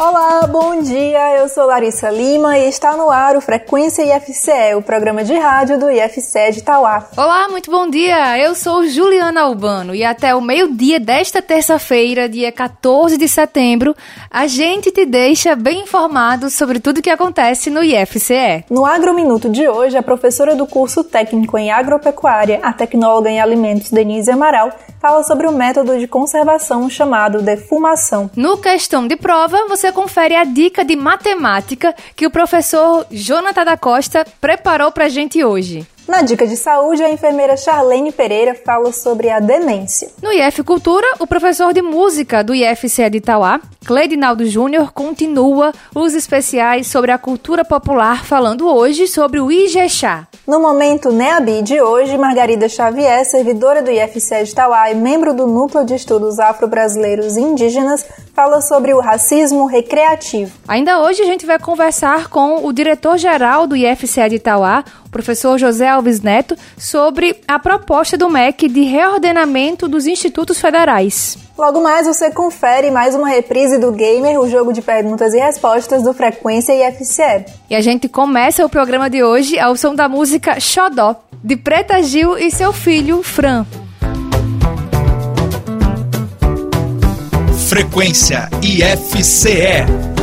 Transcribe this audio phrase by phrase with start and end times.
[0.00, 1.38] Olá, bom dia.
[1.38, 5.76] Eu sou Larissa Lima e está no ar o Frequência IFCE, o programa de rádio
[5.76, 7.08] do IFCE de Itauá.
[7.16, 8.38] Olá, muito bom dia.
[8.38, 13.92] Eu sou Juliana Albano e até o meio-dia desta terça-feira, dia 14 de setembro,
[14.30, 18.66] a gente te deixa bem informado sobre tudo o que acontece no IFCE.
[18.70, 23.90] No Agrominuto de hoje, a professora do curso técnico em agropecuária, a tecnóloga em alimentos
[23.90, 24.70] Denise Amaral,
[25.00, 28.30] fala sobre o método de conservação chamado defumação.
[28.36, 33.64] No questão de prova, você você confere a dica de matemática que o professor Jonathan
[33.64, 35.86] da Costa preparou para a gente hoje.
[36.06, 40.10] Na dica de saúde, a enfermeira Charlene Pereira fala sobre a demência.
[40.22, 46.14] No IF Cultura, o professor de música do IFCE de Itauá, Cleidinaldo Júnior, continua os
[46.14, 50.26] especiais sobre a cultura popular, falando hoje sobre o Ijexá.
[50.48, 55.46] No momento NEABI de hoje, Margarida Xavier, servidora do IFCE de Itauá e membro do
[55.46, 60.50] Núcleo de Estudos Afro-Brasileiros e Indígenas, fala sobre o racismo recreativo.
[60.66, 65.58] Ainda hoje a gente vai conversar com o diretor-geral do IFCE de Itauá, o professor
[65.58, 71.38] José Alves Neto, sobre a proposta do MEC de reordenamento dos institutos federais.
[71.56, 76.04] Logo mais você confere mais uma reprise do Gamer, o jogo de perguntas e respostas
[76.04, 77.46] do Frequência IFCE.
[77.68, 82.00] E a gente começa o programa de hoje ao som da música Xodó, de Preta
[82.02, 83.66] Gil e seu filho Fran.
[87.68, 90.17] Frequência IFCE.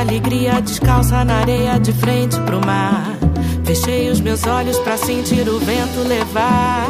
[0.00, 3.16] Alegria descalça na areia de frente pro mar.
[3.64, 6.86] Fechei os meus olhos para sentir o vento levar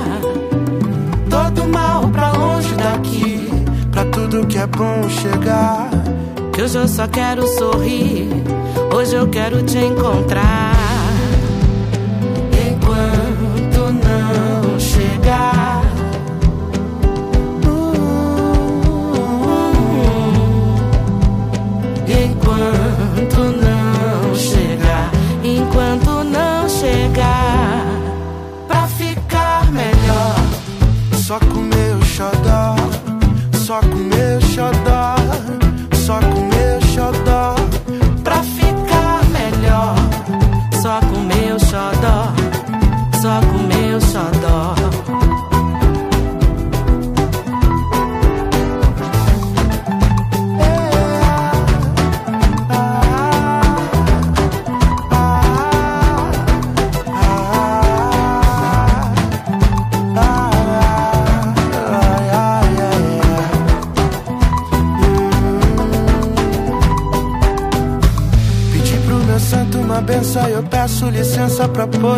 [1.28, 3.48] todo mal pra longe daqui,
[3.90, 5.90] pra tudo que é bom chegar.
[6.52, 8.28] Que hoje eu só quero sorrir,
[8.94, 10.74] hoje eu quero te encontrar.
[12.68, 15.57] Enquanto não chegar.
[31.28, 31.87] Só comer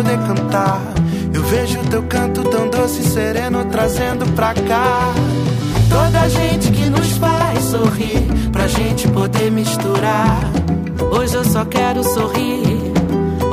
[0.01, 0.81] poder cantar.
[1.31, 5.13] Eu vejo teu canto tão doce e sereno trazendo pra cá.
[5.89, 10.39] Toda gente que nos faz sorrir, pra gente poder misturar.
[11.11, 12.91] Hoje eu só quero sorrir,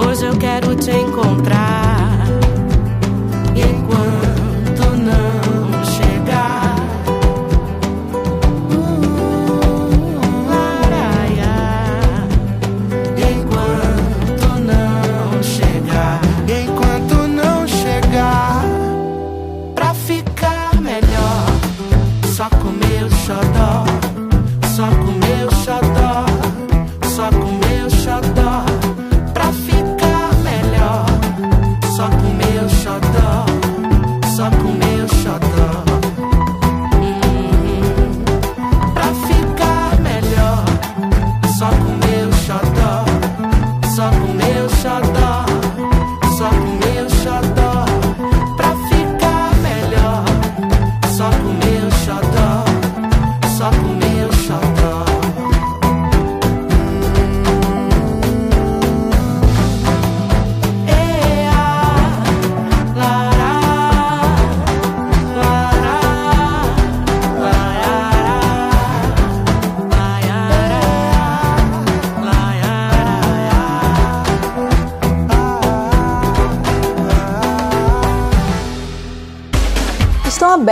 [0.06, 2.26] hoje eu quero te encontrar.
[3.54, 4.47] Enquanto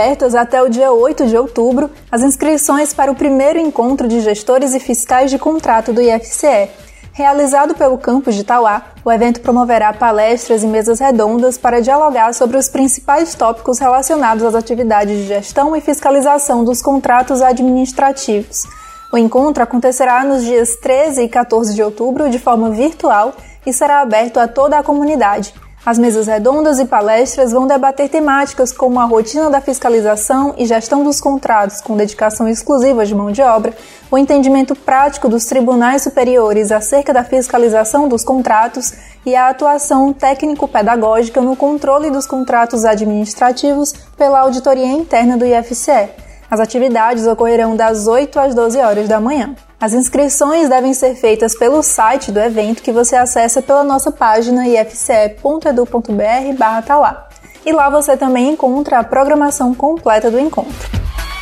[0.07, 4.73] abertas até o dia 8 de outubro as inscrições para o primeiro encontro de gestores
[4.73, 6.69] e fiscais de contrato do IFCE,
[7.11, 12.57] Realizado pelo campus de Tauá, o evento promoverá palestras e mesas redondas para dialogar sobre
[12.57, 18.65] os principais tópicos relacionados às atividades de gestão e fiscalização dos contratos administrativos.
[19.11, 23.33] O encontro acontecerá nos dias 13 e 14 de outubro de forma virtual
[23.65, 25.55] e será aberto a toda a comunidade.
[25.87, 31.01] As mesas redondas e palestras vão debater temáticas como a rotina da fiscalização e gestão
[31.01, 33.73] dos contratos com dedicação exclusiva de mão de obra,
[34.11, 38.91] o entendimento prático dos tribunais superiores acerca da fiscalização dos contratos
[39.25, 46.09] e a atuação técnico-pedagógica no controle dos contratos administrativos pela auditoria interna do IFCE.
[46.51, 49.55] As atividades ocorrerão das 8 às 12 horas da manhã.
[49.79, 54.67] As inscrições devem ser feitas pelo site do evento que você acessa pela nossa página
[54.67, 57.27] ifce.edu.br/tauá.
[57.63, 60.89] E lá você também encontra a programação completa do encontro.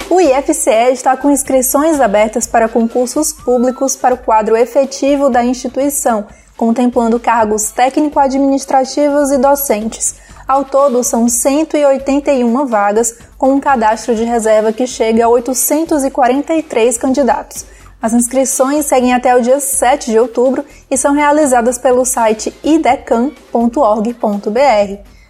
[0.09, 6.27] O IFCE está com inscrições abertas para concursos públicos para o quadro efetivo da instituição,
[6.57, 10.15] contemplando cargos técnico-administrativos e docentes.
[10.45, 17.74] Ao todo, são 181 vagas, com um cadastro de reserva que chega a 843 candidatos.
[18.05, 23.33] As inscrições seguem até o dia 7 de outubro e são realizadas pelo site idecam.org.br.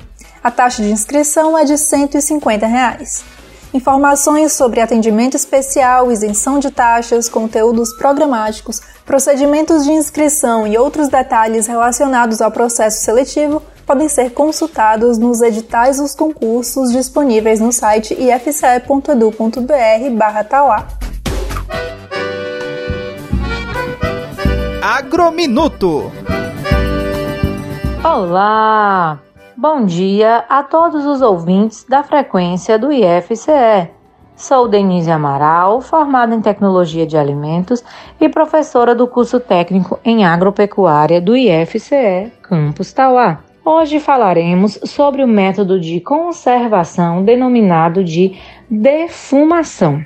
[0.44, 3.26] A taxa de inscrição é de 150 reais.
[3.74, 11.66] Informações sobre atendimento especial, isenção de taxas, conteúdos programáticos, procedimentos de inscrição e outros detalhes
[11.66, 20.86] relacionados ao processo seletivo podem ser consultados nos editais dos concursos disponíveis no site ifce.edu.br/tauá.
[24.82, 26.12] Agrominuto.
[28.04, 29.20] Olá!
[29.56, 33.92] Bom dia a todos os ouvintes da frequência do IFCE.
[34.36, 37.84] Sou Denise Amaral, formada em Tecnologia de Alimentos
[38.20, 43.47] e professora do curso técnico em Agropecuária do IFCE Campus Tauá.
[43.70, 48.34] Hoje falaremos sobre o método de conservação denominado de
[48.70, 50.06] defumação.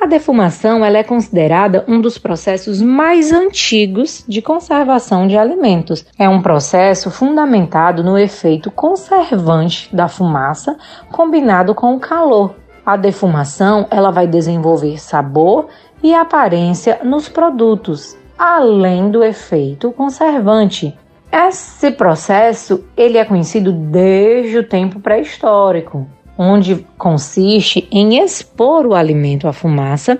[0.00, 6.04] A defumação ela é considerada um dos processos mais antigos de conservação de alimentos.
[6.18, 10.76] É um processo fundamentado no efeito conservante da fumaça
[11.12, 12.56] combinado com o calor.
[12.84, 15.68] A defumação ela vai desenvolver sabor
[16.02, 20.92] e aparência nos produtos, além do efeito conservante.
[21.38, 26.06] Esse processo ele é conhecido desde o tempo pré-histórico,
[26.38, 30.18] onde consiste em expor o alimento à fumaça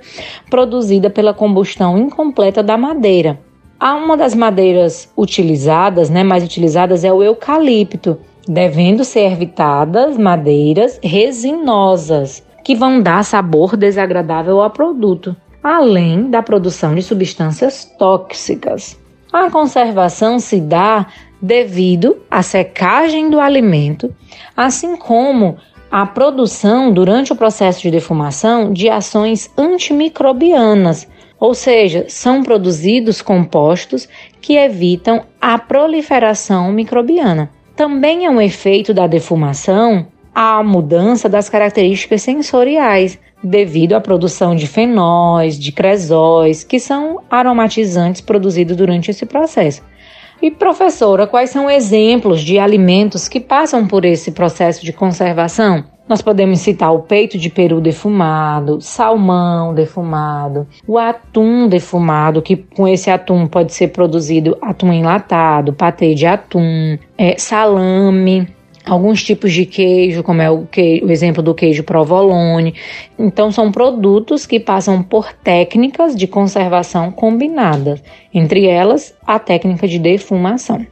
[0.50, 3.40] produzida pela combustão incompleta da madeira.
[3.80, 11.00] Há uma das madeiras utilizadas, né, mais utilizadas é o eucalipto, devendo ser evitadas madeiras
[11.02, 19.05] resinosas, que vão dar sabor desagradável ao produto, além da produção de substâncias tóxicas.
[19.38, 21.08] A conservação se dá
[21.42, 24.10] devido à secagem do alimento,
[24.56, 25.58] assim como
[25.90, 31.06] a produção durante o processo de defumação de ações antimicrobianas,
[31.38, 34.08] ou seja, são produzidos compostos
[34.40, 37.50] que evitam a proliferação microbiana.
[37.76, 44.66] Também é um efeito da defumação a mudança das características sensoriais, devido à produção de
[44.66, 49.82] fenóis, de cresóis, que são aromatizantes produzidos durante esse processo.
[50.42, 55.84] E professora, quais são exemplos de alimentos que passam por esse processo de conservação?
[56.08, 62.86] Nós podemos citar o peito de peru defumado, salmão defumado, o atum defumado, que com
[62.86, 68.46] esse atum pode ser produzido atum enlatado, patê de atum, é, salame,
[68.86, 70.66] alguns tipos de queijo, como é o,
[71.02, 72.74] o exemplo do queijo provolone.
[73.18, 78.02] Então, são produtos que passam por técnicas de conservação combinadas,
[78.32, 80.86] entre elas a técnica de defumação.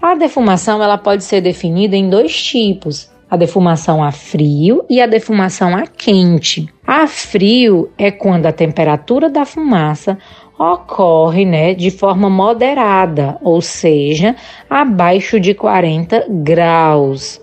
[0.00, 5.06] A defumação ela pode ser definida em dois tipos: a defumação a frio e a
[5.06, 6.68] defumação a quente.
[6.86, 10.18] A frio é quando a temperatura da fumaça
[10.62, 14.36] ocorre né, de forma moderada, ou seja,
[14.70, 17.40] abaixo de 40 graus,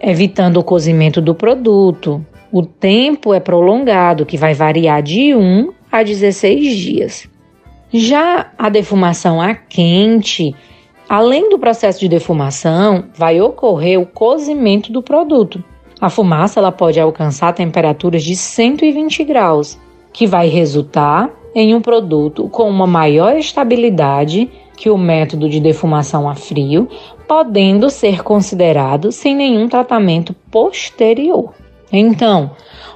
[0.00, 2.24] evitando o cozimento do produto.
[2.50, 7.28] O tempo é prolongado, que vai variar de 1 a 16 dias.
[7.92, 10.54] Já a defumação a quente,
[11.08, 15.62] além do processo de defumação, vai ocorrer o cozimento do produto.
[16.00, 19.78] A fumaça ela pode alcançar temperaturas de 120 graus,
[20.12, 26.28] que vai resultar em um produto com uma maior estabilidade que o método de defumação
[26.28, 26.88] a frio,
[27.28, 31.54] podendo ser considerado sem nenhum tratamento posterior.
[31.92, 32.50] Então,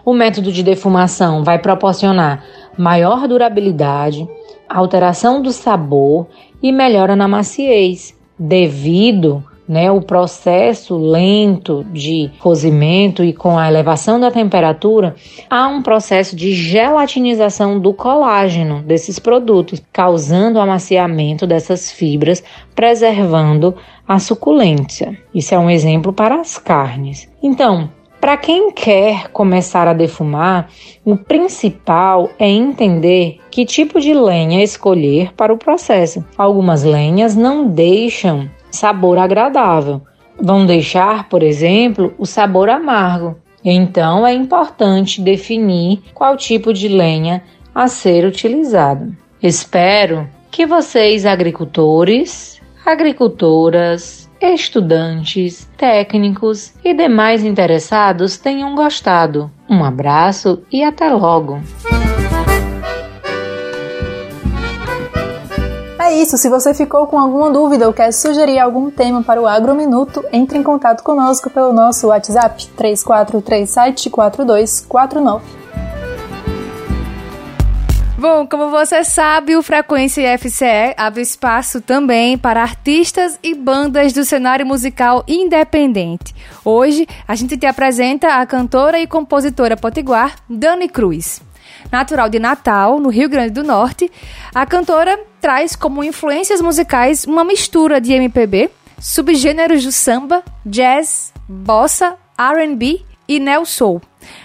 [0.05, 2.45] o método de defumação vai proporcionar
[2.77, 4.29] maior durabilidade,
[4.69, 6.27] alteração do sabor
[6.63, 14.19] e melhora na maciez, devido né, o processo lento de cozimento e com a elevação
[14.19, 15.15] da temperatura,
[15.51, 22.43] há um processo de gelatinização do colágeno desses produtos, causando o amaciamento dessas fibras,
[22.75, 23.75] preservando
[24.07, 25.19] a suculência.
[25.35, 27.29] Isso é um exemplo para as carnes.
[27.43, 30.69] Então, para quem quer começar a defumar,
[31.05, 36.25] o principal é entender que tipo de lenha escolher para o processo.
[36.37, 40.03] Algumas lenhas não deixam sabor agradável.
[40.41, 43.37] Vão deixar, por exemplo, o sabor amargo.
[43.65, 47.43] Então é importante definir qual tipo de lenha
[47.75, 49.15] a ser utilizado.
[49.43, 59.51] Espero que vocês, agricultores, agricultoras, estudantes, técnicos e demais interessados tenham gostado.
[59.69, 61.61] Um abraço e até logo!
[66.09, 69.47] É isso, se você ficou com alguma dúvida ou quer sugerir algum tema para o
[69.47, 75.43] Agrominuto, entre em contato conosco pelo nosso WhatsApp 34374249.
[78.17, 84.25] Bom, como você sabe, o Frequência FCE abre espaço também para artistas e bandas do
[84.25, 86.35] cenário musical independente.
[86.65, 91.47] Hoje, a gente te apresenta a cantora e compositora potiguar Dani Cruz.
[91.91, 94.11] Natural de Natal, no Rio Grande do Norte,
[94.55, 102.17] a cantora traz como influências musicais uma mistura de MPB, subgêneros do samba, jazz, bossa,
[102.37, 104.03] R&B e neo soul.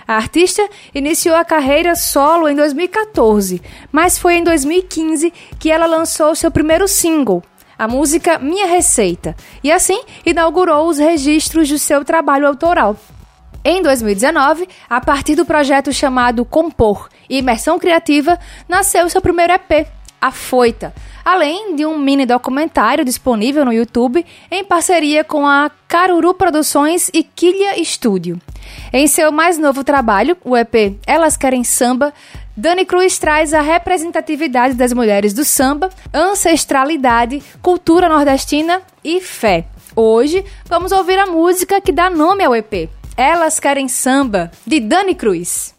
[0.08, 6.36] A artista iniciou a carreira solo em 2014, mas foi em 2015 que ela lançou
[6.36, 7.44] seu primeiro single,
[7.78, 12.96] a música Minha Receita, e assim inaugurou os registros do seu trabalho autoral.
[13.66, 19.88] Em 2019, a partir do projeto chamado Compor e Imersão Criativa, nasceu seu primeiro EP,
[20.20, 20.94] A Foita,
[21.24, 27.24] além de um mini documentário disponível no YouTube em parceria com a Caruru Produções e
[27.24, 28.38] Quilha Estúdio.
[28.92, 32.14] Em seu mais novo trabalho, o EP Elas Querem Samba,
[32.58, 39.66] Dani Cruz traz a representatividade das mulheres do samba, ancestralidade, cultura nordestina e fé.
[39.96, 45.16] Hoje, vamos ouvir a música que dá nome ao EP, elas Querem Samba, de Dani
[45.16, 45.74] Cruz.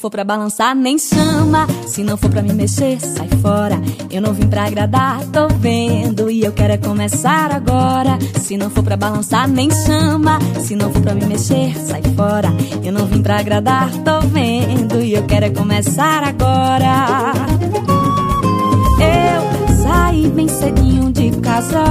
[0.00, 1.66] For pra balançar, nem chama.
[1.86, 3.80] Se não for pra me mexer, sai fora.
[4.10, 6.30] Eu não vim pra agradar, tô vendo.
[6.30, 8.18] E eu quero é começar agora.
[8.40, 10.38] Se não for pra balançar, nem chama.
[10.60, 12.48] Se não for pra me mexer, sai fora.
[12.82, 15.02] Eu não vim pra agradar, tô vendo.
[15.02, 17.32] E eu quero é começar agora.
[18.98, 21.84] Eu saí bem cedinho de casa.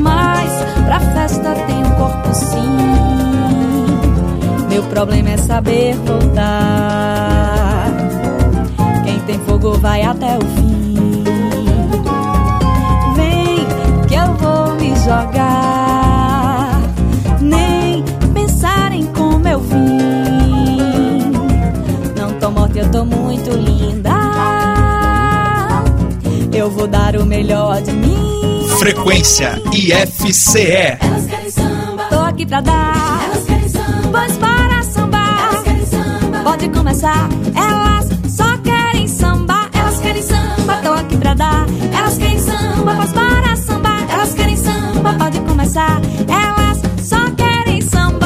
[0.00, 0.50] Mas
[0.86, 2.41] pra festa tem um corpo.
[4.72, 7.88] Meu problema é saber voltar.
[9.04, 11.24] Quem tem fogo vai até o fim.
[13.14, 13.66] Vem
[14.08, 16.80] que eu vou me jogar.
[17.38, 18.02] Nem
[18.32, 21.32] pensar em como eu vim.
[22.18, 24.10] Não tô morta, eu tô muito linda.
[26.50, 28.66] Eu vou dar o melhor de mim.
[28.78, 30.96] Frequência IFCE.
[30.98, 32.04] Elas querem samba.
[32.08, 33.22] Tô aqui pra dar.
[33.26, 33.41] Elas
[34.12, 35.48] bois para sambar.
[35.48, 36.38] Elas querem samba.
[36.44, 39.68] Pode começar, elas só querem samba.
[39.72, 41.66] Elas querem samba, tô aqui pra dar.
[41.96, 44.10] Elas querem samba, bois para sambar.
[44.10, 48.22] Elas querem samba, pode começar, elas só querem sambar.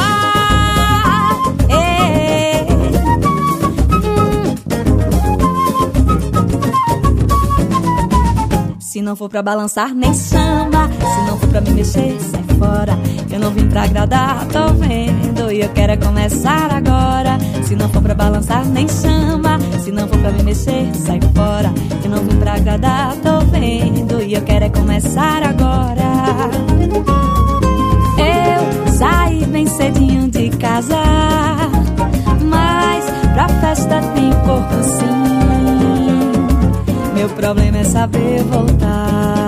[8.80, 10.88] Se não for pra balançar, nem samba.
[10.88, 12.16] Se não for pra me mexer,
[12.58, 12.98] fora.
[13.30, 15.50] Eu não vim pra agradar, tô vendo.
[15.52, 17.38] E eu quero é começar agora.
[17.64, 19.58] Se não for pra balançar, nem chama.
[19.82, 21.72] Se não for pra me mexer, sai fora.
[22.04, 24.22] Eu não vim pra agradar, tô vendo.
[24.22, 26.06] E eu quero é começar agora.
[28.18, 31.02] Eu saí bem cedinho de casa.
[32.42, 35.16] Mas pra festa tem corpo sim.
[37.14, 39.45] Meu problema é saber voltar.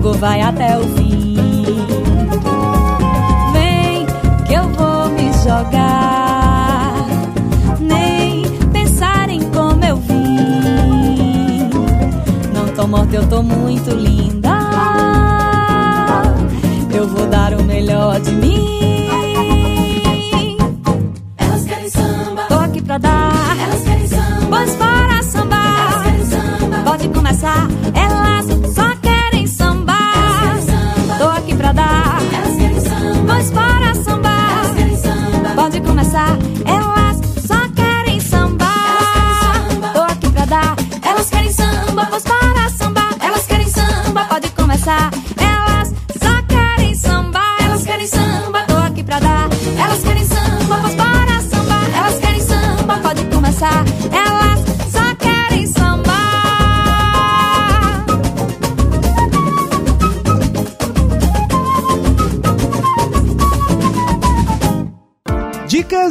[0.00, 1.34] Fogo vai até o fim.
[3.52, 4.06] Vem
[4.46, 6.94] que eu vou me jogar.
[7.80, 11.68] Nem pensar em como eu vim.
[12.54, 14.56] Não tô morta, eu tô muito linda.
[16.94, 19.08] Eu vou dar o melhor de mim.
[21.38, 23.56] Elas querem samba, Tô aqui pra dar.
[23.60, 25.90] elas querem samba, Pois para sambar.
[25.90, 27.66] elas querem samba, Pode começar,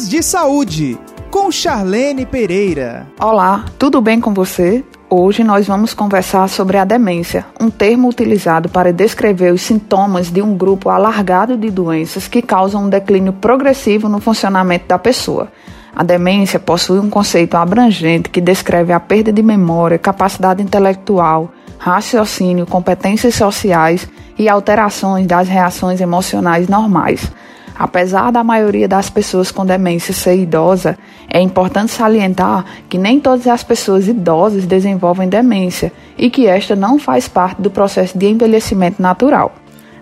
[0.08, 0.98] De saúde
[1.30, 3.06] com Charlene Pereira.
[3.20, 4.82] Olá, tudo bem com você?
[5.10, 10.42] Hoje nós vamos conversar sobre a demência, um termo utilizado para descrever os sintomas de
[10.42, 15.50] um grupo alargado de doenças que causam um declínio progressivo no funcionamento da pessoa.
[15.94, 22.66] A demência possui um conceito abrangente que descreve a perda de memória, capacidade intelectual, raciocínio,
[22.66, 24.08] competências sociais
[24.40, 27.30] e alterações das reações emocionais normais.
[27.78, 30.98] Apesar da maioria das pessoas com demência ser idosa,
[31.30, 36.98] é importante salientar que nem todas as pessoas idosas desenvolvem demência e que esta não
[36.98, 39.54] faz parte do processo de envelhecimento natural.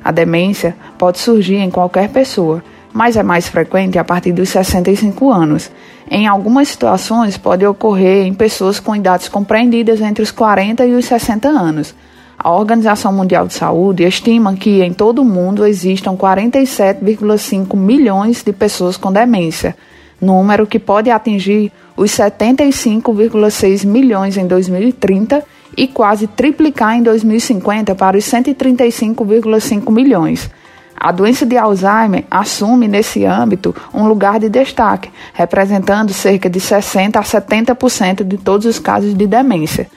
[0.02, 5.30] A demência pode surgir em qualquer pessoa, mas é mais frequente a partir dos 65
[5.30, 5.70] anos.
[6.10, 11.06] Em algumas situações, pode ocorrer em pessoas com idades compreendidas entre os 40 e os
[11.06, 11.94] 60 anos.
[12.46, 18.54] A Organização Mundial de Saúde estima que em todo o mundo existam 47,5 milhões de
[18.54, 19.76] pessoas com demência,
[20.22, 25.44] número que pode atingir os 75,6 milhões em 2030
[25.76, 30.48] e quase triplicar em 2050 para os 135,5 milhões.
[30.96, 37.18] A doença de Alzheimer assume nesse âmbito um lugar de destaque, representando cerca de 60
[37.18, 39.88] a 70% de todos os casos de demência.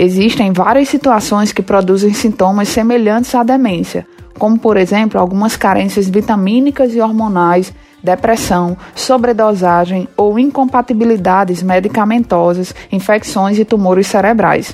[0.00, 4.06] Existem várias situações que produzem sintomas semelhantes à demência,
[4.38, 13.64] como por exemplo algumas carências vitamínicas e hormonais, depressão, sobredosagem ou incompatibilidades medicamentosas, infecções e
[13.64, 14.72] tumores cerebrais.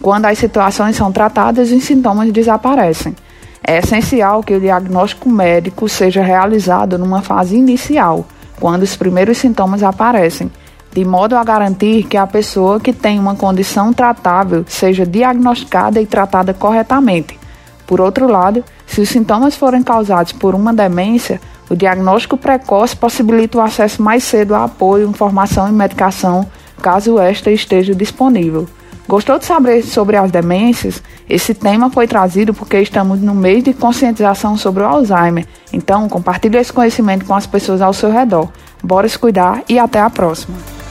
[0.00, 3.14] Quando as situações são tratadas, os sintomas desaparecem.
[3.62, 8.24] É essencial que o diagnóstico médico seja realizado numa fase inicial,
[8.58, 10.50] quando os primeiros sintomas aparecem,
[10.92, 16.06] de modo a garantir que a pessoa que tem uma condição tratável seja diagnosticada e
[16.06, 17.38] tratada corretamente.
[17.86, 23.58] Por outro lado, se os sintomas forem causados por uma demência, o diagnóstico precoce possibilita
[23.58, 26.46] o acesso mais cedo a apoio, informação e medicação,
[26.82, 28.68] caso esta esteja disponível.
[29.08, 31.02] Gostou de saber sobre as demências?
[31.28, 35.46] Esse tema foi trazido porque estamos no mês de conscientização sobre o Alzheimer.
[35.72, 38.48] Então, compartilhe esse conhecimento com as pessoas ao seu redor.
[38.82, 40.81] Bora se cuidar e até a próxima.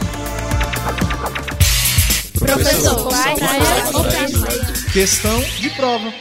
[2.45, 3.07] Professor,
[4.91, 6.11] Questão de prova.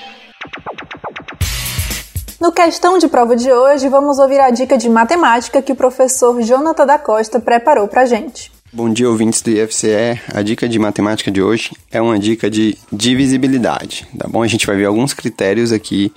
[2.41, 6.41] No questão de prova de hoje, vamos ouvir a dica de matemática que o professor
[6.43, 8.53] Jonathan da Costa preparou pra gente.
[8.73, 10.21] Bom dia, ouvintes do IFCE.
[10.33, 14.43] A dica de matemática de hoje é uma dica de divisibilidade, tá bom?
[14.43, 16.13] A gente vai ver alguns critérios aqui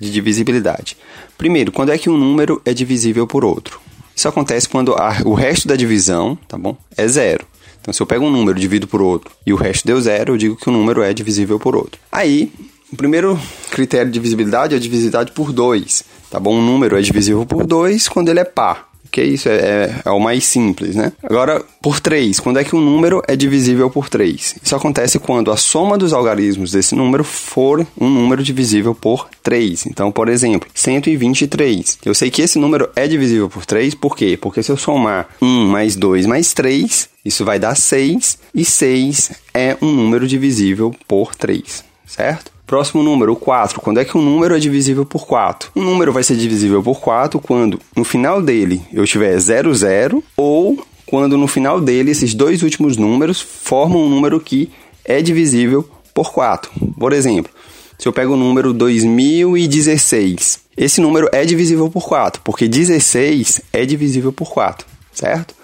[0.00, 0.96] de divisibilidade.
[1.36, 3.80] Primeiro, quando é que um número é divisível por outro?
[4.16, 6.76] Isso acontece quando a- o resto da divisão, tá bom?
[6.96, 7.46] É zero.
[7.88, 10.36] Então, se eu pego um número divido por outro e o resto deu zero, eu
[10.36, 11.98] digo que o número é divisível por outro.
[12.12, 12.52] Aí,
[12.92, 16.54] o primeiro critério de divisibilidade é a divisibilidade por 2, tá bom?
[16.56, 18.87] Um número é divisível por 2 quando ele é par.
[19.10, 21.12] Que isso é, é, é, o mais simples, né?
[21.22, 24.56] Agora, por 3, quando é que um número é divisível por 3?
[24.62, 29.86] Isso acontece quando a soma dos algarismos desse número for um número divisível por 3.
[29.86, 31.98] Então, por exemplo, 123.
[32.04, 34.38] Eu sei que esse número é divisível por 3, por quê?
[34.40, 39.32] Porque se eu somar 1 mais 2 mais 3, isso vai dar 6, e 6
[39.52, 42.57] é um número divisível por 3, certo?
[42.68, 43.80] Próximo número, o 4.
[43.80, 45.70] Quando é que um número é divisível por 4?
[45.74, 50.22] Um número vai ser divisível por 4 quando no final dele eu tiver 0, 0
[50.36, 54.70] ou quando no final dele esses dois últimos números formam um número que
[55.02, 56.70] é divisível por 4.
[57.00, 57.50] Por exemplo,
[57.98, 63.86] se eu pego o número 2016, esse número é divisível por 4, porque 16 é
[63.86, 65.54] divisível por 4, certo?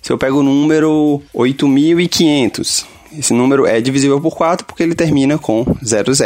[0.00, 2.86] Se eu pego o número 8500,
[3.18, 6.16] esse número é divisível por 4 porque ele termina com 00,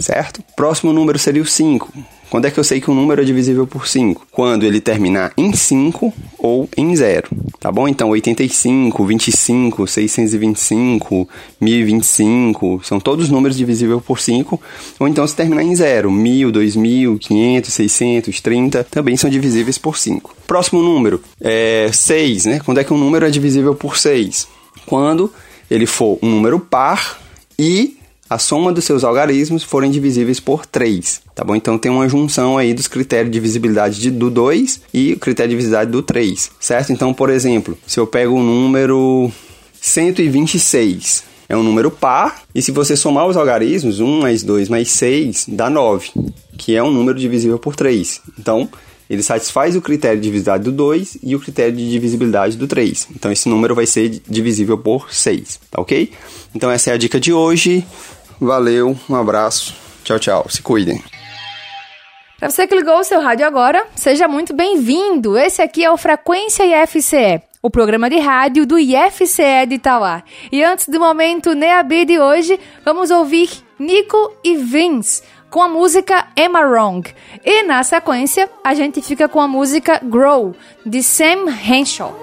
[0.00, 0.42] certo?
[0.54, 1.92] Próximo número seria o 5.
[2.28, 4.26] Quando é que eu sei que um número é divisível por 5?
[4.32, 7.28] Quando ele terminar em 5 ou em 0,
[7.60, 7.86] tá bom?
[7.86, 11.28] Então 85, 25, 625,
[11.60, 14.60] 1025, são todos números divisíveis por 5,
[14.98, 19.96] ou então se terminar em 0, 1000, 2000, 500, 600, 30, também são divisíveis por
[19.96, 20.34] 5.
[20.46, 22.60] Próximo número é 6, né?
[22.64, 24.48] Quando é que um número é divisível por 6?
[24.84, 25.32] Quando
[25.70, 27.20] ele for um número par
[27.58, 27.96] e
[28.28, 31.54] a soma dos seus algarismos forem divisíveis por 3, tá bom?
[31.54, 35.50] Então tem uma junção aí dos critérios de divisibilidade de, do 2 e o critério
[35.50, 36.92] de divisibilidade do 3, certo?
[36.92, 39.30] Então, por exemplo, se eu pego o número
[39.80, 44.90] 126, é um número par, e se você somar os algarismos, 1 mais 2 mais
[44.90, 46.10] 6 dá 9,
[46.58, 48.20] que é um número divisível por 3.
[48.38, 48.68] Então,
[49.08, 53.08] ele satisfaz o critério de divisibilidade do 2 e o critério de divisibilidade do 3.
[53.14, 56.12] Então esse número vai ser divisível por 6, tá ok?
[56.54, 57.86] Então essa é a dica de hoje.
[58.40, 61.02] Valeu, um abraço, tchau, tchau, se cuidem.
[62.38, 65.38] Para você que ligou o seu rádio agora, seja muito bem-vindo.
[65.38, 70.22] Esse aqui é o Frequência IFCE, o programa de rádio do IFCE de Itauá.
[70.52, 75.22] E antes do momento Neabi de hoje, vamos ouvir Nico e Vince
[75.56, 77.02] com a música Am I Wrong.
[77.42, 82.14] E na sequência, a gente fica com a música Grow, de Sam Henshaw.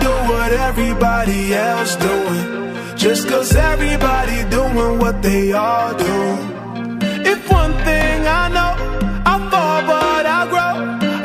[0.00, 2.23] Do everybody else doing.
[3.04, 6.14] Just cause everybody doing what they all do.
[7.32, 8.72] If one thing I know,
[9.26, 10.74] I fall but I grow.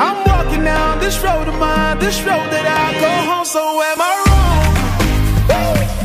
[0.06, 3.46] I'm walking down this road of mine, this road that I go home.
[3.46, 3.62] So
[3.92, 4.74] am I wrong?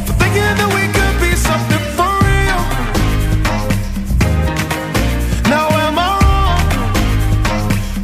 [0.07, 2.63] For thinking that we could be something for real?
[5.51, 6.63] Now am I wrong?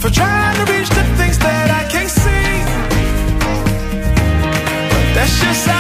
[0.01, 2.51] For trying to reach the things that I can't see?
[4.91, 5.80] But that's just how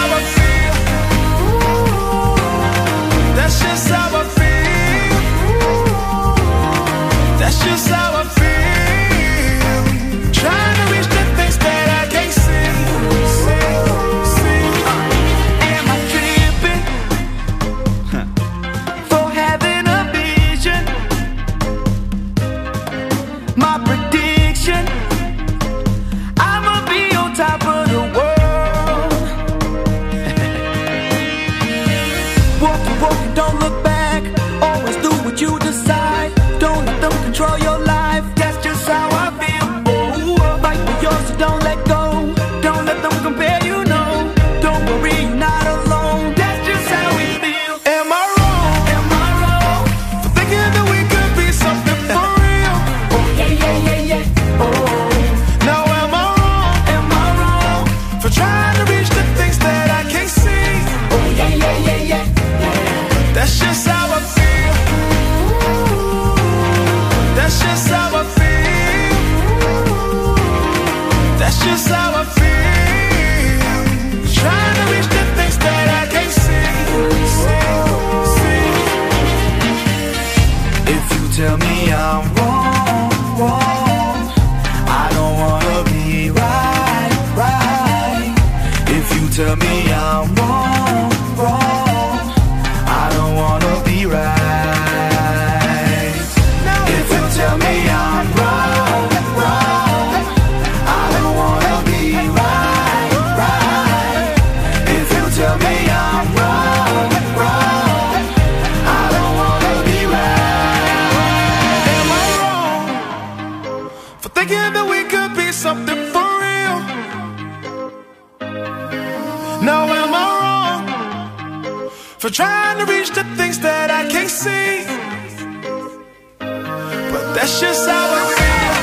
[127.40, 128.74] That's just how I feel.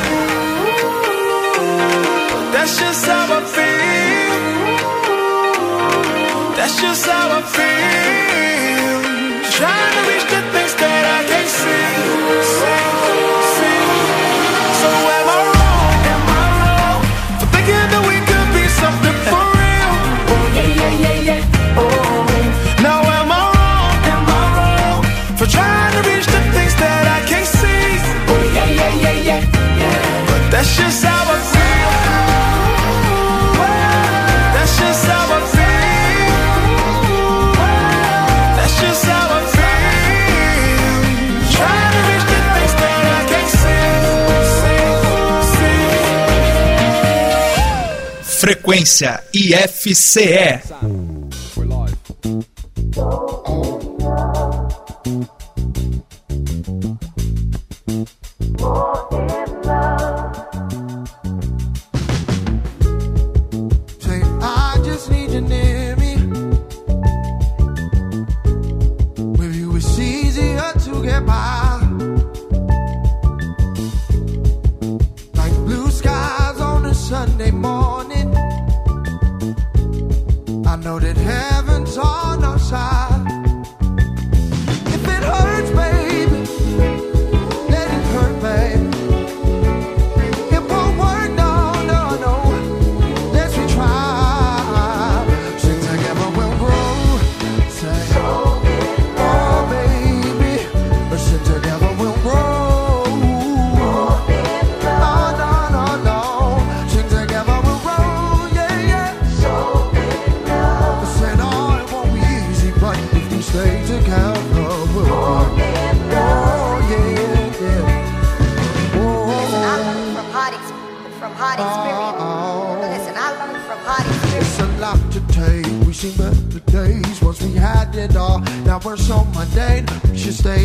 [2.53, 4.33] That's just how I feel.
[6.57, 9.01] That's just how I feel.
[9.57, 12.86] Trying to reach the things that I can't see.
[48.67, 50.61] Frequência IFCE.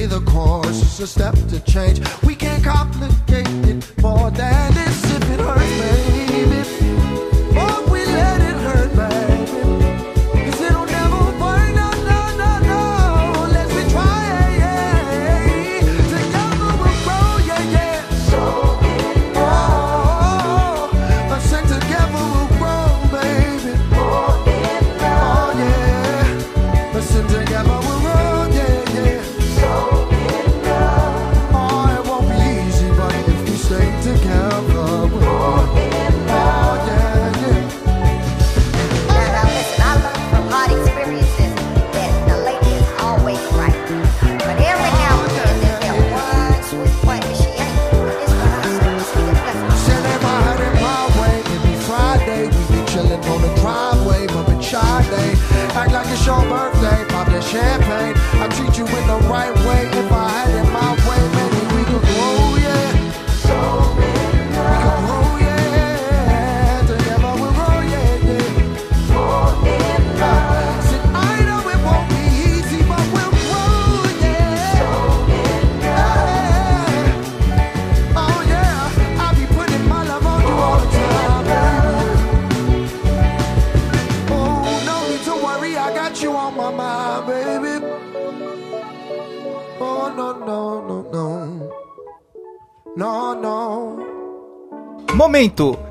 [0.06, 0.82] the course.
[0.82, 2.00] is a step to change.
[2.22, 2.31] We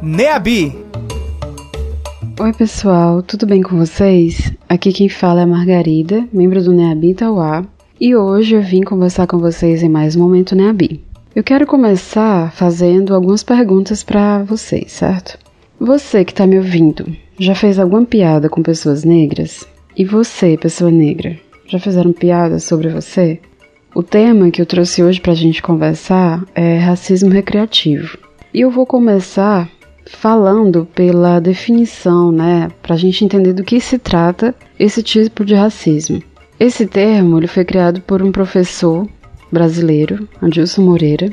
[0.01, 0.75] Neabi.
[2.39, 4.51] Oi, pessoal, tudo bem com vocês?
[4.67, 7.63] Aqui quem fala é a Margarida, membro do Neabi Tauá,
[7.99, 11.03] e hoje eu vim conversar com vocês em mais um momento Neabi.
[11.35, 15.37] Eu quero começar fazendo algumas perguntas para vocês, certo?
[15.79, 19.67] Você que está me ouvindo, já fez alguma piada com pessoas negras?
[19.95, 23.39] E você, pessoa negra, já fizeram piada sobre você?
[23.93, 28.17] O tema que eu trouxe hoje para a gente conversar é racismo recreativo.
[28.53, 29.69] E eu vou começar
[30.05, 35.55] falando pela definição, né, para a gente entender do que se trata esse tipo de
[35.55, 36.21] racismo.
[36.59, 39.07] Esse termo ele foi criado por um professor
[39.49, 41.29] brasileiro, Adilson Moreira,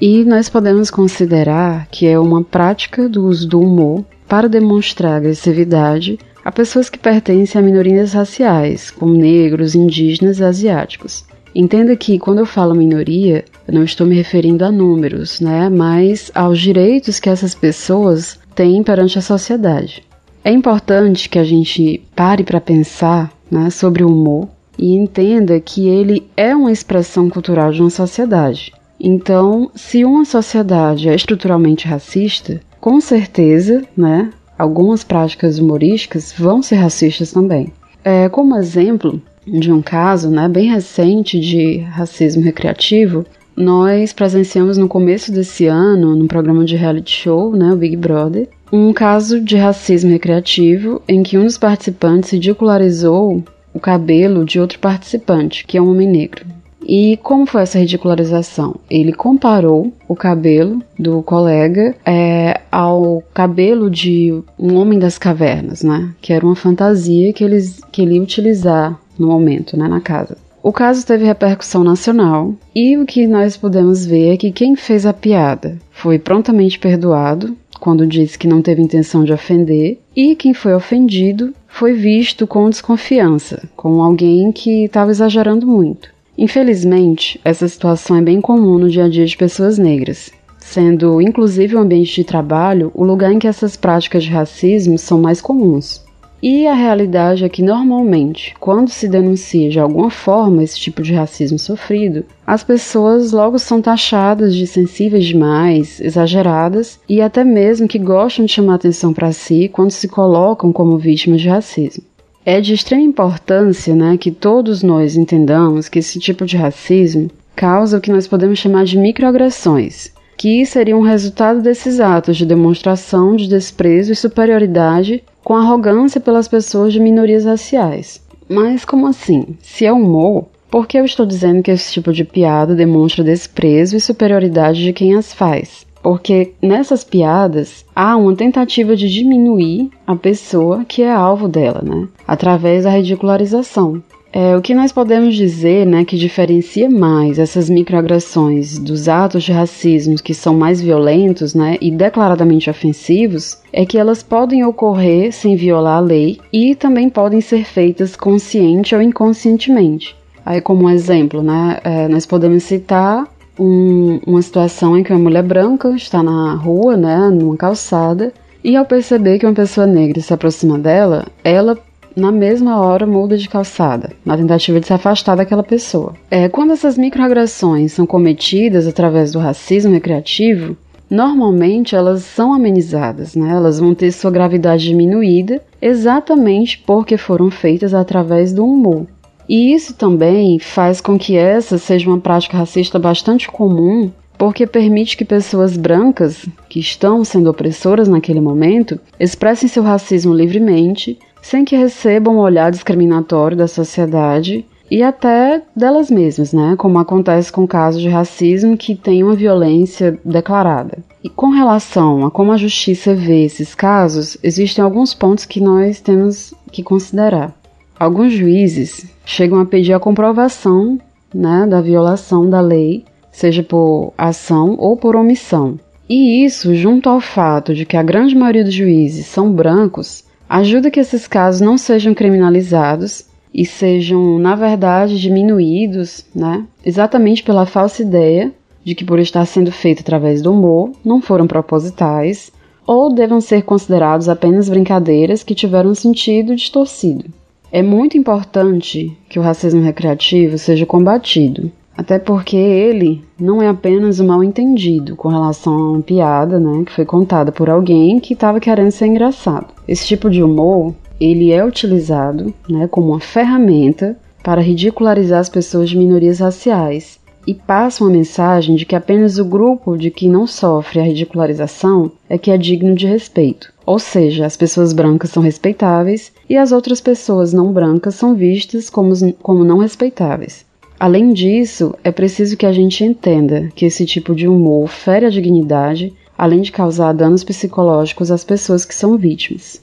[0.00, 6.18] e nós podemos considerar que é uma prática do uso do humor para demonstrar agressividade
[6.44, 11.24] a pessoas que pertencem a minorias raciais, como negros, indígenas e asiáticos.
[11.54, 16.58] Entenda que quando eu falo minoria, não estou me referindo a números, né, mas aos
[16.58, 20.02] direitos que essas pessoas têm perante a sociedade.
[20.44, 25.86] É importante que a gente pare para pensar né, sobre o humor e entenda que
[25.88, 28.72] ele é uma expressão cultural de uma sociedade.
[28.98, 36.76] Então, se uma sociedade é estruturalmente racista, com certeza, né, algumas práticas humorísticas vão ser
[36.76, 37.72] racistas também.
[38.04, 43.24] É, como exemplo de um caso né, bem recente de racismo recreativo,
[43.56, 48.48] nós presenciamos no começo desse ano, no programa de reality show, né, o Big Brother,
[48.72, 53.42] um caso de racismo recreativo em que um dos participantes ridicularizou
[53.74, 56.44] o cabelo de outro participante, que é um homem negro.
[56.86, 58.76] E como foi essa ridicularização?
[58.88, 66.12] Ele comparou o cabelo do colega é, ao cabelo de um homem das cavernas, né?
[66.20, 69.86] Que era uma fantasia que, eles, que ele ia utilizar no momento, né?
[69.86, 70.36] Na casa.
[70.62, 75.06] O caso teve repercussão nacional e o que nós podemos ver é que quem fez
[75.06, 80.52] a piada foi prontamente perdoado quando disse que não teve intenção de ofender e quem
[80.52, 86.10] foi ofendido foi visto com desconfiança, como alguém que estava exagerando muito.
[86.36, 91.74] Infelizmente, essa situação é bem comum no dia a dia de pessoas negras, sendo inclusive
[91.74, 96.04] o ambiente de trabalho o lugar em que essas práticas de racismo são mais comuns.
[96.42, 101.12] E a realidade é que, normalmente, quando se denuncia de alguma forma esse tipo de
[101.12, 107.98] racismo sofrido, as pessoas logo são taxadas de sensíveis demais, exageradas e até mesmo que
[107.98, 112.04] gostam de chamar atenção para si quando se colocam como vítimas de racismo.
[112.44, 117.98] É de extrema importância né, que todos nós entendamos que esse tipo de racismo causa
[117.98, 123.36] o que nós podemos chamar de microagressões, que seriam um resultado desses atos de demonstração
[123.36, 128.20] de desprezo e superioridade com arrogância pelas pessoas de minorias raciais.
[128.48, 129.56] Mas como assim?
[129.62, 133.96] Se é humor, por que eu estou dizendo que esse tipo de piada demonstra desprezo
[133.96, 135.86] e superioridade de quem as faz?
[136.02, 142.08] Porque nessas piadas há uma tentativa de diminuir a pessoa que é alvo dela, né?
[142.26, 144.02] Através da ridicularização.
[144.32, 149.50] É, o que nós podemos dizer né, que diferencia mais essas microagressões dos atos de
[149.50, 155.56] racismo que são mais violentos né, e declaradamente ofensivos é que elas podem ocorrer sem
[155.56, 160.16] violar a lei e também podem ser feitas consciente ou inconscientemente.
[160.46, 163.26] Aí, como um exemplo, né, é, nós podemos citar
[163.58, 168.76] um, uma situação em que uma mulher branca está na rua, né, numa calçada, e
[168.76, 171.78] ao perceber que uma pessoa negra se aproxima dela, ela
[172.20, 176.14] na mesma hora muda de calçada, na tentativa de se afastar daquela pessoa.
[176.30, 180.76] É, quando essas microagressões são cometidas através do racismo recreativo,
[181.08, 183.50] normalmente elas são amenizadas, né?
[183.50, 189.06] elas vão ter sua gravidade diminuída exatamente porque foram feitas através do humor.
[189.48, 195.16] E isso também faz com que essa seja uma prática racista bastante comum, porque permite
[195.16, 201.76] que pessoas brancas, que estão sendo opressoras naquele momento, expressem seu racismo livremente sem que
[201.76, 206.74] recebam um olhar discriminatório da sociedade e até delas mesmas, né?
[206.76, 210.98] Como acontece com casos de racismo que tem uma violência declarada.
[211.22, 216.00] E com relação a como a justiça vê esses casos, existem alguns pontos que nós
[216.00, 217.54] temos que considerar.
[217.98, 220.98] Alguns juízes chegam a pedir a comprovação
[221.32, 225.78] né, da violação da lei, seja por ação ou por omissão.
[226.08, 230.90] E isso, junto ao fato de que a grande maioria dos juízes são brancos, ajuda
[230.90, 236.66] que esses casos não sejam criminalizados e sejam, na verdade, diminuídos, né?
[236.84, 241.46] Exatamente pela falsa ideia de que, por estar sendo feito através do humor, não foram
[241.46, 242.50] propositais
[242.84, 247.26] ou devam ser considerados apenas brincadeiras que tiveram um sentido distorcido.
[247.70, 254.20] É muito importante que o racismo recreativo seja combatido, até porque ele não é apenas
[254.20, 258.32] um mal entendido com relação a uma piada, né, que foi contada por alguém que
[258.32, 259.66] estava querendo ser engraçado.
[259.86, 265.90] Esse tipo de humor, ele é utilizado, né, como uma ferramenta para ridicularizar as pessoas
[265.90, 270.46] de minorias raciais e passa uma mensagem de que apenas o grupo de que não
[270.46, 273.70] sofre a ridicularização é que é digno de respeito.
[273.84, 278.88] Ou seja, as pessoas brancas são respeitáveis e as outras pessoas não brancas são vistas
[278.88, 280.64] como, como não respeitáveis.
[281.00, 285.30] Além disso, é preciso que a gente entenda que esse tipo de humor fere a
[285.30, 289.80] dignidade, além de causar danos psicológicos às pessoas que são vítimas.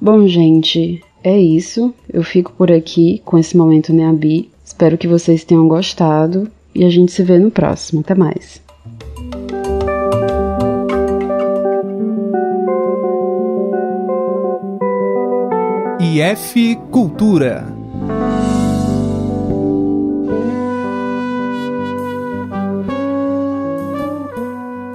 [0.00, 1.94] Bom, gente, é isso.
[2.12, 4.50] Eu fico por aqui com esse momento Neabi.
[4.64, 8.00] Espero que vocês tenham gostado e a gente se vê no próximo.
[8.00, 8.60] Até mais.
[16.00, 17.75] IF Cultura.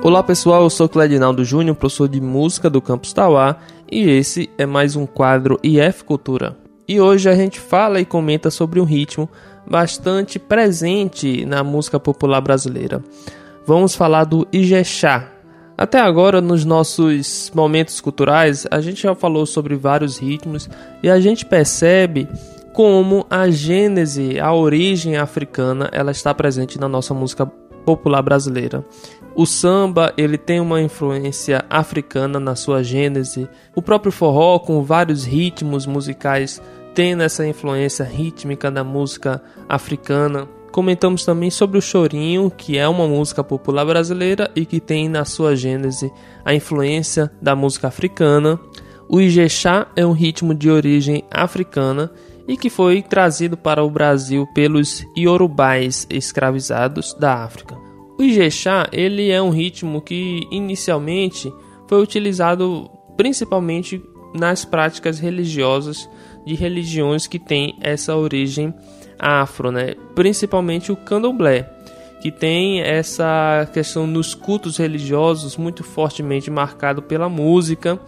[0.04, 3.58] Olá pessoal, eu sou Cledinaldo Júnior, professor de música do Campus Tauá,
[3.90, 6.58] e esse é mais um quadro IF Cultura.
[6.88, 9.30] E hoje a gente fala e comenta sobre um ritmo
[9.70, 13.04] bastante presente na música popular brasileira.
[13.64, 15.30] Vamos falar do Ijexá.
[15.78, 20.68] Até agora, nos nossos momentos culturais, a gente já falou sobre vários ritmos
[21.04, 22.28] e a gente percebe
[22.74, 27.46] como a gênese, a origem africana, ela está presente na nossa música
[27.86, 28.84] popular brasileira.
[29.34, 33.48] O samba, ele tem uma influência africana na sua gênese.
[33.74, 36.62] O próprio forró com vários ritmos musicais
[36.94, 40.48] tem essa influência rítmica da música africana.
[40.72, 45.26] Comentamos também sobre o chorinho, que é uma música popular brasileira e que tem na
[45.26, 46.12] sua gênese
[46.44, 48.60] a influência da música africana.
[49.08, 52.12] O ijexá é um ritmo de origem africana
[52.48, 57.91] e que foi trazido para o Brasil pelos iorubais escravizados da África.
[58.22, 61.52] O ijexá, ele é um ritmo que inicialmente
[61.88, 64.00] foi utilizado principalmente
[64.32, 66.08] nas práticas religiosas
[66.46, 68.72] de religiões que têm essa origem
[69.18, 69.96] afro, né?
[70.14, 71.68] Principalmente o candomblé,
[72.22, 78.00] que tem essa questão nos cultos religiosos muito fortemente marcado pela música,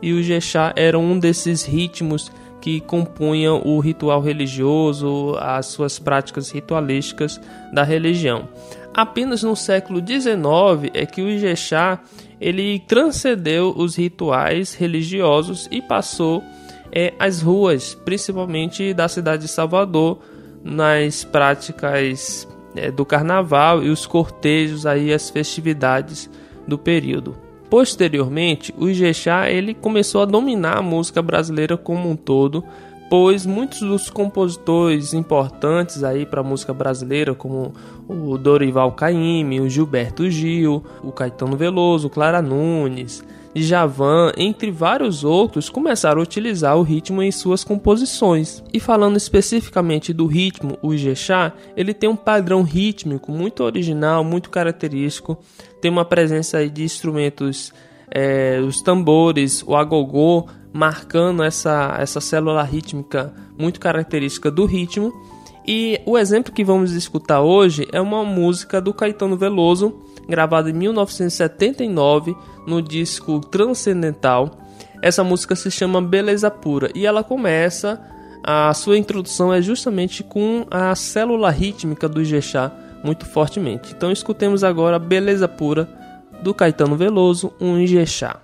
[0.00, 6.50] e o jexá era um desses ritmos que compunham o ritual religioso, as suas práticas
[6.50, 7.40] ritualísticas
[7.72, 8.48] da religião.
[8.96, 12.00] Apenas no século XIX é que o Ijexá
[12.40, 16.42] ele transcendeu os rituais religiosos e passou
[16.90, 20.20] é, às ruas, principalmente da cidade de Salvador,
[20.64, 26.30] nas práticas é, do carnaval e os cortejos aí as festividades
[26.66, 27.36] do período.
[27.68, 32.64] Posteriormente, o Ijexá ele começou a dominar a música brasileira como um todo,
[33.08, 37.72] pois muitos dos compositores importantes aí para a música brasileira, como
[38.08, 43.24] o Dorival Caymmi, o Gilberto Gil, o Caetano Veloso, Clara Nunes,
[43.62, 48.62] Javan, entre vários outros, começaram a utilizar o ritmo em suas composições.
[48.72, 54.50] E falando especificamente do ritmo, o Ijexá, ele tem um padrão rítmico muito original, muito
[54.50, 55.38] característico,
[55.80, 57.72] tem uma presença de instrumentos,
[58.10, 60.46] é, os tambores, o agogô,
[60.76, 65.12] marcando essa, essa célula rítmica muito característica do ritmo.
[65.66, 70.74] E o exemplo que vamos escutar hoje é uma música do Caetano Veloso, gravada em
[70.74, 74.58] 1979 no disco Transcendental.
[75.02, 78.00] Essa música se chama Beleza Pura e ela começa,
[78.44, 82.70] a sua introdução é justamente com a célula rítmica do Ijexá
[83.02, 83.92] muito fortemente.
[83.96, 85.88] Então escutemos agora Beleza Pura
[86.42, 88.40] do Caetano Veloso, um Ijexá.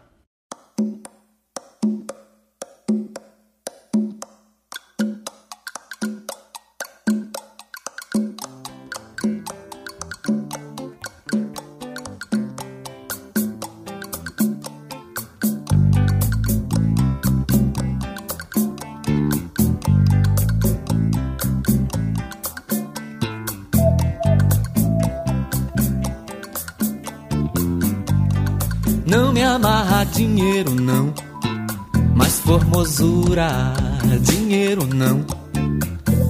[33.03, 33.75] Formosura,
[34.21, 35.25] dinheiro não.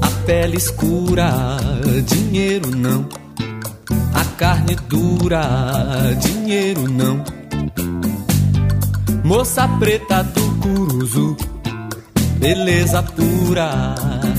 [0.01, 1.31] A pele escura,
[2.07, 3.07] dinheiro não.
[4.15, 5.43] A carne dura,
[6.19, 7.23] dinheiro não.
[9.23, 11.37] Moça preta do Curuzu,
[12.39, 13.95] beleza pura,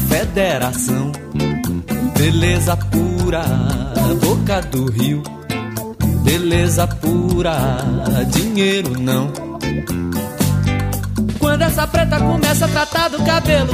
[0.10, 1.12] federação.
[2.18, 3.44] Beleza pura,
[4.22, 5.22] boca do rio.
[6.24, 7.78] Beleza pura,
[8.32, 9.32] dinheiro não.
[11.54, 13.70] Quando essa preta começa a tratar do cabelo,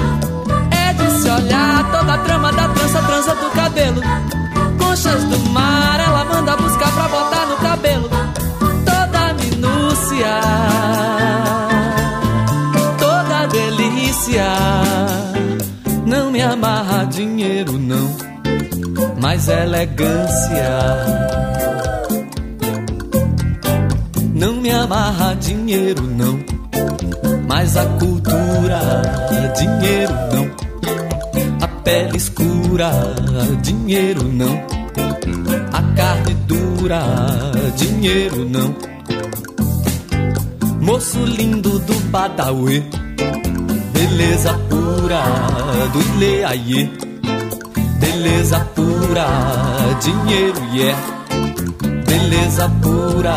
[0.70, 4.02] é de se olhar toda a trama da trança, trança do cabelo.
[4.78, 8.10] Conchas do mar, ela manda buscar pra botar no cabelo.
[8.84, 10.42] Toda minúcia,
[13.00, 14.46] toda delícia.
[16.06, 18.14] Não me amarra dinheiro, não,
[19.22, 20.80] mas elegância.
[24.36, 26.59] Não me amarra dinheiro, não.
[27.50, 28.80] Mas a cultura,
[29.58, 30.52] dinheiro não.
[31.60, 32.92] A pele escura,
[33.64, 34.54] dinheiro não.
[35.74, 37.02] A carne dura,
[37.76, 38.76] dinheiro não.
[40.80, 42.88] Moço lindo do Badawi,
[43.94, 45.24] beleza pura
[45.92, 46.88] do Ileaie.
[48.00, 49.28] Beleza pura,
[50.00, 51.02] dinheiro yeah.
[52.06, 53.36] Beleza pura,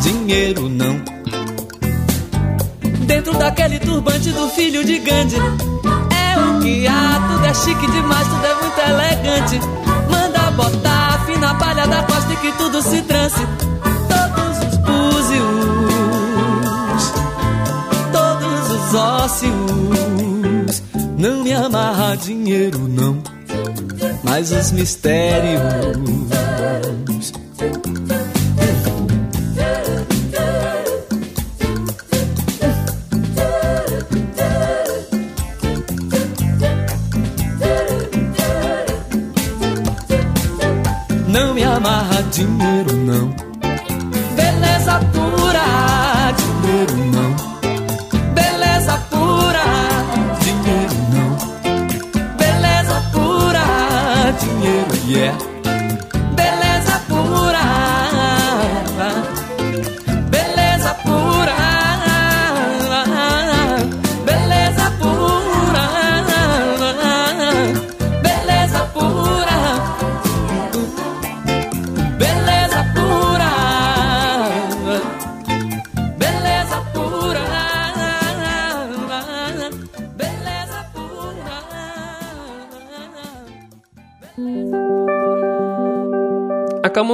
[0.00, 1.21] dinheiro não.
[3.12, 5.36] Dentro daquele turbante do filho de Gandhi.
[5.36, 9.60] É o que há, tudo é chique demais, tudo é muito elegante.
[10.10, 13.46] Manda botar a fina palha da costa e que tudo se trance.
[14.08, 15.42] Todos os búzios,
[18.12, 20.82] todos os ósseos.
[21.18, 23.22] Não me amarra dinheiro, não,
[24.24, 25.60] mas os mistérios.
[45.00, 45.41] Pura,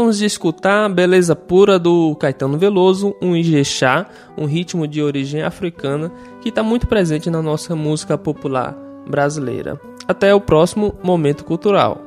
[0.09, 4.07] Acabamos de escutar Beleza Pura do Caetano Veloso, um ijexá,
[4.39, 8.75] um ritmo de origem africana que está muito presente na nossa música popular
[9.07, 9.79] brasileira.
[10.07, 12.01] Até o próximo Momento Cultural.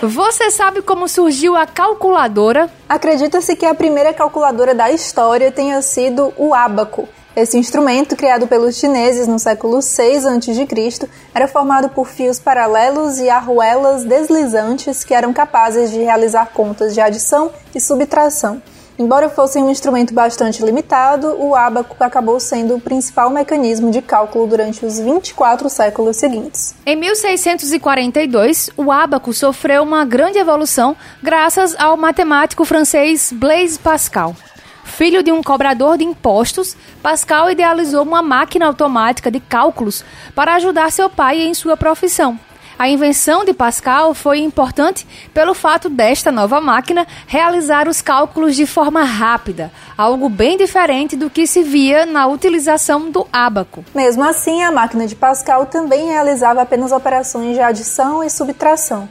[0.00, 2.70] Você sabe como surgiu a calculadora?
[2.88, 7.08] Acredita-se que a primeira calculadora da história tenha sido o ábaco.
[7.34, 13.30] Esse instrumento, criado pelos chineses no século 6 a.C., era formado por fios paralelos e
[13.30, 18.60] arruelas deslizantes que eram capazes de realizar contas de adição e subtração.
[18.98, 24.46] Embora fosse um instrumento bastante limitado, o ábaco acabou sendo o principal mecanismo de cálculo
[24.46, 26.74] durante os 24 séculos seguintes.
[26.84, 34.36] Em 1642, o ábaco sofreu uma grande evolução graças ao matemático francês Blaise Pascal.
[34.84, 40.04] Filho de um cobrador de impostos, Pascal idealizou uma máquina automática de cálculos
[40.34, 42.38] para ajudar seu pai em sua profissão.
[42.78, 48.66] A invenção de Pascal foi importante pelo fato desta nova máquina realizar os cálculos de
[48.66, 53.84] forma rápida, algo bem diferente do que se via na utilização do ábaco.
[53.94, 59.08] Mesmo assim, a máquina de Pascal também realizava apenas operações de adição e subtração.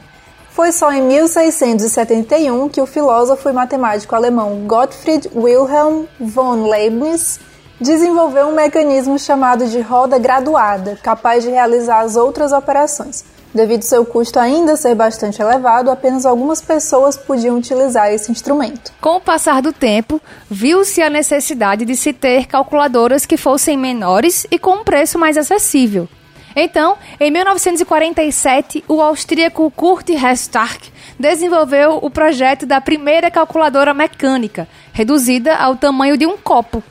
[0.54, 7.40] Foi só em 1671 que o filósofo e matemático alemão Gottfried Wilhelm von Leibniz
[7.80, 13.24] desenvolveu um mecanismo chamado de roda graduada, capaz de realizar as outras operações.
[13.54, 18.92] Devido seu custo ainda ser bastante elevado, apenas algumas pessoas podiam utilizar esse instrumento.
[19.00, 24.46] Com o passar do tempo, viu-se a necessidade de se ter calculadoras que fossem menores
[24.50, 26.06] e com um preço mais acessível.
[26.54, 35.56] Então, em 1947, o austríaco Kurt Hestark desenvolveu o projeto da primeira calculadora mecânica, reduzida
[35.56, 36.82] ao tamanho de um copo.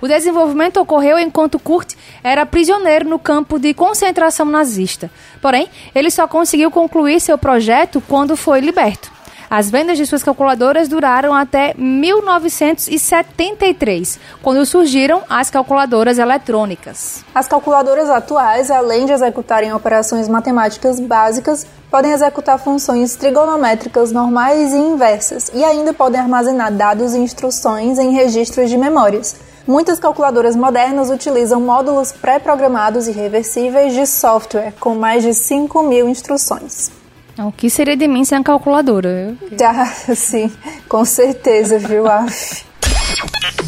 [0.00, 5.10] O desenvolvimento ocorreu enquanto Kurt era prisioneiro no campo de concentração nazista.
[5.42, 9.19] Porém, ele só conseguiu concluir seu projeto quando foi liberto.
[9.50, 17.24] As vendas de suas calculadoras duraram até 1973, quando surgiram as calculadoras eletrônicas.
[17.34, 24.76] As calculadoras atuais, além de executarem operações matemáticas básicas, podem executar funções trigonométricas normais e
[24.76, 29.34] inversas, e ainda podem armazenar dados e instruções em registros de memórias.
[29.66, 36.08] Muitas calculadoras modernas utilizam módulos pré-programados e reversíveis de software com mais de 5 mil
[36.08, 36.99] instruções.
[37.46, 39.34] O que seria de mim sem a calculadora?
[39.62, 40.50] Ah, sim,
[40.88, 42.64] com certeza, viu, Af?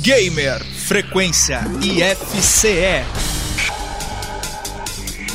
[0.03, 3.05] Gamer Frequência IFCE.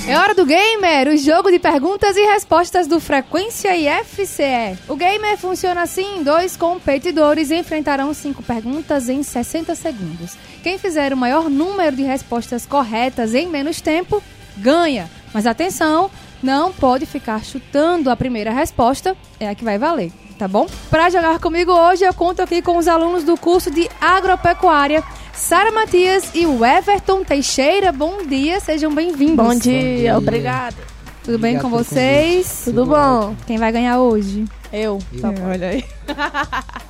[0.08, 4.78] É hora do Gamer, o jogo de perguntas e respostas do Frequência IFCE.
[4.88, 10.38] O Gamer funciona assim: dois competidores enfrentarão cinco perguntas em 60 segundos.
[10.62, 14.22] Quem fizer o maior número de respostas corretas em menos tempo,
[14.58, 15.10] ganha.
[15.34, 16.10] Mas atenção,
[16.42, 20.68] não pode ficar chutando a primeira resposta, é a que vai valer, tá bom?
[20.90, 25.72] Para jogar comigo hoje, eu conto aqui com os alunos do curso de Agropecuária, Sara
[25.72, 27.92] Matias e o Everton Teixeira.
[27.92, 29.46] Bom dia, sejam bem-vindos.
[29.46, 30.76] Bom dia, obrigada.
[31.24, 32.62] Tudo bem Obrigado com pelo vocês?
[32.66, 33.36] Tudo bom.
[33.46, 34.46] Quem vai ganhar hoje?
[34.72, 35.00] Eu.
[35.20, 35.50] Tá bom.
[35.50, 35.86] Olha aí.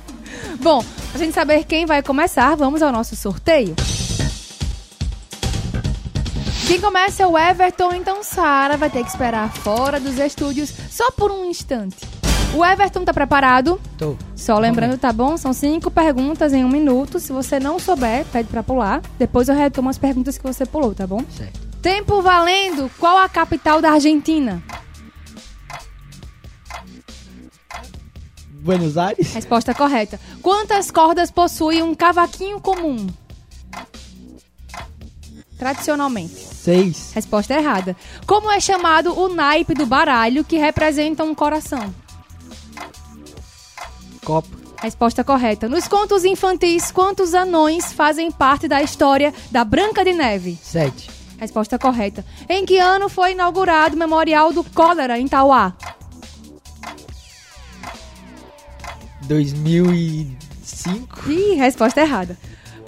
[0.60, 3.74] Bom, pra gente saber quem vai começar, vamos ao nosso sorteio.
[6.68, 11.10] Quem começa é o Everton, então Sara vai ter que esperar fora dos estúdios só
[11.10, 11.96] por um instante.
[12.54, 13.80] O Everton tá preparado?
[13.96, 14.18] Tô.
[14.36, 15.38] Só lembrando, tá bom?
[15.38, 17.18] São cinco perguntas em um minuto.
[17.18, 19.00] Se você não souber, pede pra pular.
[19.18, 21.24] Depois eu retomo as perguntas que você pulou, tá bom?
[21.34, 21.58] Certo.
[21.80, 22.90] Tempo valendo.
[22.98, 24.62] Qual a capital da Argentina?
[28.60, 29.32] Buenos Aires?
[29.32, 30.20] Resposta correta.
[30.42, 33.06] Quantas cordas possui um cavaquinho comum?
[35.58, 36.34] Tradicionalmente?
[36.34, 37.10] Seis.
[37.14, 37.96] Resposta errada.
[38.26, 41.92] Como é chamado o naipe do baralho que representa um coração?
[44.24, 44.56] Copo.
[44.80, 45.68] Resposta correta.
[45.68, 50.56] Nos contos infantis, quantos anões fazem parte da história da Branca de Neve?
[50.62, 51.10] Sete.
[51.38, 52.24] Resposta correta.
[52.48, 55.74] Em que ano foi inaugurado o Memorial do Cólera em Tauá?
[59.22, 61.30] 2005.
[61.30, 62.36] Ih, resposta errada.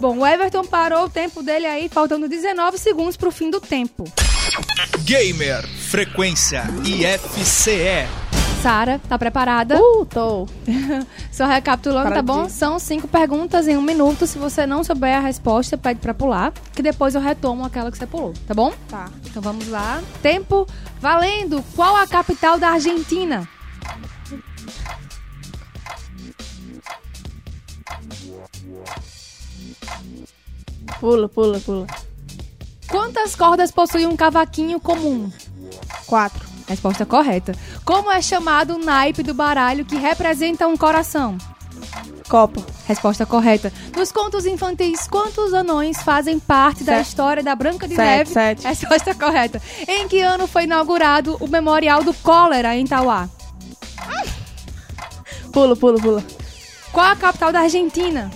[0.01, 4.05] Bom, o Everton parou o tempo dele aí, faltando 19 segundos pro fim do tempo.
[5.05, 8.09] Gamer Frequência IFCE.
[8.63, 9.79] Sara, tá preparada?
[9.79, 10.49] Uh, tô.
[11.31, 12.49] Só recapitulando, tá bom?
[12.49, 14.27] São cinco perguntas em um minuto.
[14.27, 17.99] Se você não souber a resposta, pede pra pular, que depois eu retomo aquela que
[17.99, 18.73] você pulou, tá bom?
[18.89, 19.11] Tá.
[19.27, 20.03] Então vamos lá.
[20.23, 20.67] Tempo
[20.99, 21.63] valendo.
[21.77, 23.47] Qual a capital da Argentina?
[31.01, 31.87] Pula, pula, pula.
[32.89, 35.31] Quantas cordas possui um cavaquinho comum?
[36.07, 36.49] Quatro.
[36.69, 37.53] Resposta correta.
[37.85, 41.37] Como é chamado o naipe do baralho que representa um coração?
[42.29, 42.61] Copa.
[42.87, 43.73] Resposta correta.
[43.97, 47.09] Nos contos infantis, quantos anões fazem parte da Sete.
[47.09, 48.31] história da Branca de Sete, Neve?
[48.33, 48.65] sete.
[48.67, 49.61] Resposta correta.
[49.89, 53.29] Em que ano foi inaugurado o Memorial do Cólera em Tauá?
[55.53, 56.25] Pula, pula, pula.
[56.93, 58.31] Qual a capital da Argentina?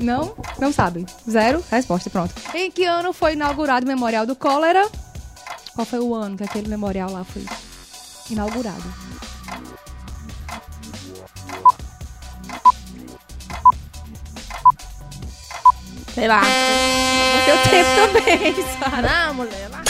[0.00, 0.34] Não?
[0.58, 1.04] Não sabem.
[1.28, 1.62] Zero?
[1.70, 2.34] Resposta, pronto.
[2.54, 4.88] Em que ano foi inaugurado o Memorial do Cólera?
[5.74, 7.44] Qual foi o ano que aquele memorial lá foi
[8.30, 8.82] inaugurado?
[16.14, 16.42] Sei lá.
[17.44, 19.26] Teu tempo também, Sara.
[19.26, 19.70] Não, mulher.
[19.70, 19.82] lá.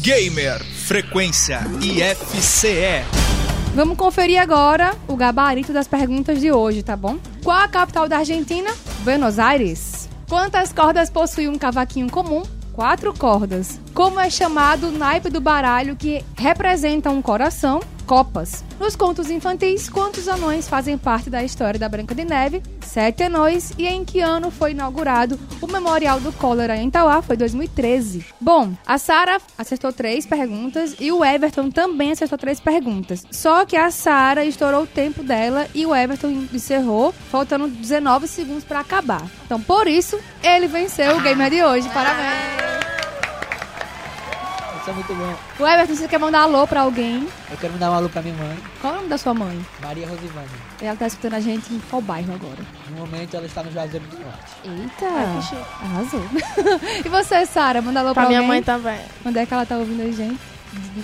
[0.00, 3.04] Gamer Frequência IFCE.
[3.74, 7.18] Vamos conferir agora o gabarito das perguntas de hoje, tá bom?
[7.44, 8.70] Qual a capital da Argentina?
[9.00, 10.08] Buenos Aires.
[10.26, 12.42] Quantas cordas possui um cavaquinho comum?
[12.72, 13.78] Quatro cordas.
[13.92, 17.80] Como é chamado o naipe do baralho que representa um coração?
[18.08, 18.64] Copas.
[18.80, 22.62] Nos contos infantis, quantos anões fazem parte da história da Branca de Neve?
[22.80, 23.74] Sete anões.
[23.76, 27.20] E em que ano foi inaugurado o Memorial do Cólera em Tauá?
[27.20, 28.24] Foi 2013.
[28.40, 33.24] Bom, a Sara acertou três perguntas e o Everton também acertou três perguntas.
[33.30, 38.64] Só que a Sara estourou o tempo dela e o Everton encerrou, faltando 19 segundos
[38.64, 39.28] pra acabar.
[39.44, 41.86] Então, por isso, ele venceu o gamer de hoje.
[41.90, 42.67] Parabéns!
[44.88, 45.34] Isso é muito bom.
[45.64, 47.28] O Everton, você quer mandar alô pra alguém?
[47.50, 49.60] Eu quero mandar um alô pra minha mãe, Qual é o nome da sua mãe?
[49.82, 50.48] Maria Rosivane.
[50.80, 52.56] Ela tá escutando a gente em qual bairro agora?
[52.90, 54.38] No momento ela está no Juazeiro do Norte.
[54.64, 55.06] Eita!
[55.14, 55.62] Ai, que chique.
[55.82, 56.24] Arrasou.
[57.04, 57.82] e você, Sara?
[57.82, 58.48] Manda alô pra, Pra minha alguém?
[58.48, 58.98] mãe também.
[59.26, 60.40] Onde é que ela tá ouvindo a gente?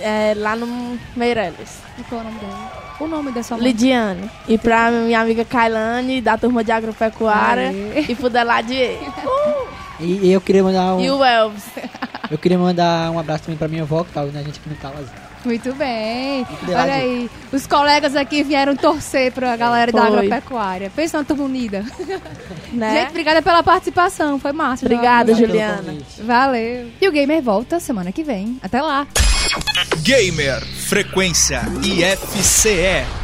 [0.00, 1.78] É, lá no Meireles.
[1.98, 2.72] E qual é o nome dela?
[3.00, 3.66] O nome da sua mãe?
[3.66, 4.30] Lidiane.
[4.48, 7.68] E pra minha amiga Kailane, da turma de agropecuária.
[7.68, 8.06] Aê.
[8.08, 8.98] E pro Deladier.
[10.00, 11.00] E, e eu queria mandar um.
[11.00, 11.66] E o Elvis.
[12.30, 14.68] Eu queria mandar um abraço também pra minha avó, que tá ouvindo a gente aqui
[14.68, 15.14] no Calazão.
[15.44, 16.46] Muito bem.
[16.62, 20.18] de Olha aí, os colegas aqui vieram torcer pra galera da Foi.
[20.18, 20.90] agropecuária.
[20.94, 21.84] Pensa na turma unida.
[22.72, 23.02] Né?
[23.02, 24.36] Gente, obrigada pela participação.
[24.36, 24.84] Foi massa.
[24.84, 25.32] Obrigada.
[25.32, 25.94] Juliana.
[26.18, 26.88] Valeu.
[27.00, 28.58] E o Gamer volta semana que vem.
[28.60, 29.06] Até lá.
[30.02, 33.23] Gamer Frequência IFCE.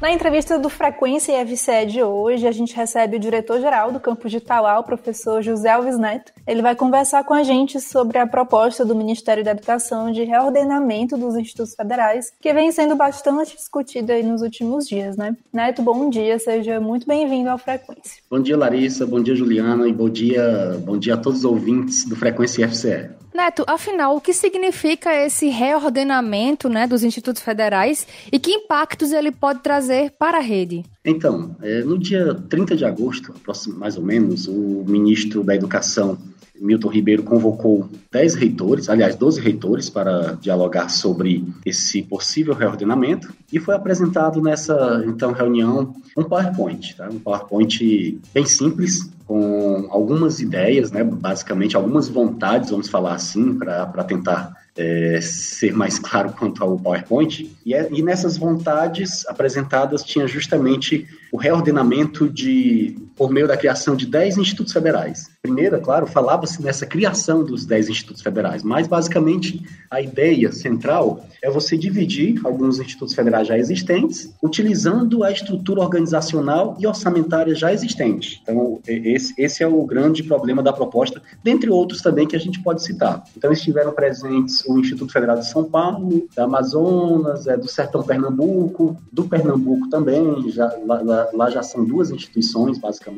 [0.00, 4.38] Na entrevista do Frequência IFCE de hoje, a gente recebe o diretor-geral do campus de
[4.38, 6.32] Itauá, o professor José Alves Neto.
[6.46, 11.18] Ele vai conversar com a gente sobre a proposta do Ministério da Educação de reordenamento
[11.18, 15.36] dos institutos federais, que vem sendo bastante discutida nos últimos dias, né?
[15.52, 18.22] Neto, bom dia, seja muito bem-vindo ao Frequência.
[18.30, 19.06] Bom dia, Larissa.
[19.06, 19.86] Bom dia, Juliana.
[19.86, 23.10] E bom dia, bom dia a todos os ouvintes do Frequência IFCE.
[23.32, 29.30] Neto, afinal, o que significa esse reordenamento né, dos institutos federais e que impactos ele
[29.30, 30.84] pode trazer para a rede?
[31.04, 33.32] Então, é, no dia 30 de agosto,
[33.76, 36.18] mais ou menos, o ministro da Educação,
[36.60, 43.58] Milton Ribeiro, convocou 10 reitores, aliás, 12 reitores, para dialogar sobre esse possível reordenamento e
[43.58, 47.08] foi apresentado nessa, então, reunião um PowerPoint, tá?
[47.08, 51.04] um PowerPoint bem simples, com algumas ideias, né?
[51.04, 57.50] basicamente algumas vontades, vamos falar assim, para tentar é, ser mais claro quanto ao PowerPoint.
[57.64, 63.94] E, é- e nessas vontades apresentadas tinha justamente o reordenamento de por meio da criação
[63.96, 65.28] de 10 institutos federais.
[65.42, 71.24] Primeiro, é claro, falava-se nessa criação dos 10 institutos federais, mas basicamente a ideia central
[71.42, 77.72] é você dividir alguns institutos federais já existentes, utilizando a estrutura organizacional e orçamentária já
[77.72, 78.40] existente.
[78.42, 82.62] Então, esse, esse é o grande problema da proposta, dentre outros também que a gente
[82.62, 83.22] pode citar.
[83.36, 88.96] Então, estiveram presentes o Instituto Federal de São Paulo, da Amazonas, é, do Sertão Pernambuco,
[89.12, 93.09] do Pernambuco também, já, lá- lá já são duas instituições, basicamente.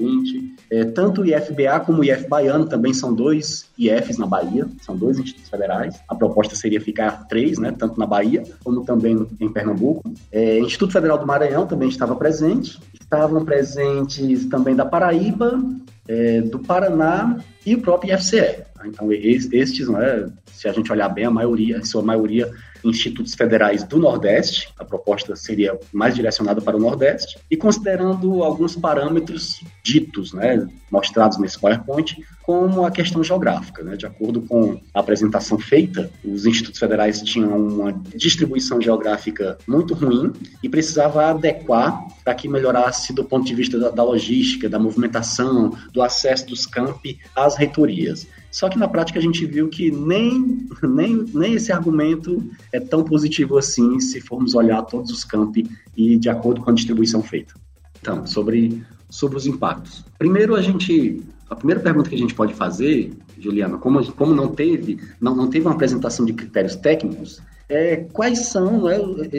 [0.71, 4.97] É, tanto o IFBA como o IF Baiano também são dois IFs na Bahia, são
[4.97, 6.01] dois institutos federais.
[6.09, 10.03] A proposta seria ficar três, né, tanto na Bahia como também em Pernambuco.
[10.31, 12.81] É, Instituto Federal do Maranhão também estava presente.
[12.95, 15.63] Estavam presentes também da Paraíba,
[16.09, 18.65] é, do Paraná e o próprio IFCE.
[18.85, 22.51] Então, es- estes, né, se a gente olhar bem, a maioria, em sua maioria,
[22.85, 28.75] institutos federais do Nordeste, a proposta seria mais direcionada para o Nordeste, e considerando alguns
[28.75, 33.83] parâmetros ditos, né, mostrados nesse PowerPoint, como a questão geográfica.
[33.83, 33.97] Né?
[33.97, 40.33] De acordo com a apresentação feita, os institutos federais tinham uma distribuição geográfica muito ruim
[40.63, 45.77] e precisava adequar para que melhorasse do ponto de vista da, da logística, da movimentação,
[45.93, 48.27] do acesso dos campi às reitorias.
[48.51, 53.03] Só que na prática a gente viu que nem, nem, nem esse argumento é tão
[53.03, 55.67] positivo assim se formos olhar todos os campi
[55.97, 57.55] e de acordo com a distribuição feita.
[57.99, 60.05] Então, sobre, sobre os impactos.
[60.19, 61.23] Primeiro, a gente.
[61.53, 65.51] A primeira pergunta que a gente pode fazer, Juliana, como, como não teve, não, não
[65.51, 68.97] teve uma apresentação de critérios técnicos, é quais são né,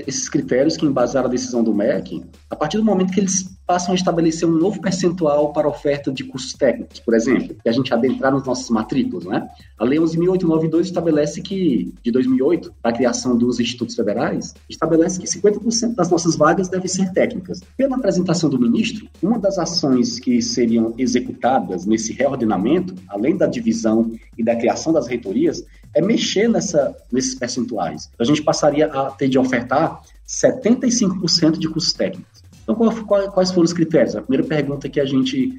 [0.08, 3.94] esses critérios que embasaram a decisão do MEC a partir do momento que eles passam
[3.94, 7.94] a estabelecer um novo percentual para oferta de cursos técnicos, por exemplo, que a gente
[7.94, 9.48] adentrar nos nossos matrículas, né?
[9.80, 15.28] A Lei 11.892 estabelece que, de 2008, para a criação dos institutos federais, estabelece que
[15.28, 17.62] 50% das nossas vagas devem ser técnicas.
[17.78, 24.12] Pela apresentação do ministro, uma das ações que seriam executadas nesse reordenamento, além da divisão
[24.38, 25.66] e da criação das reitorias,
[25.96, 28.10] é mexer nessa, nesses percentuais.
[28.20, 32.44] A gente passaria a ter de ofertar 75% de cursos técnicos.
[32.64, 34.16] Então, qual, qual, quais foram os critérios?
[34.16, 35.58] A primeira pergunta que a gente,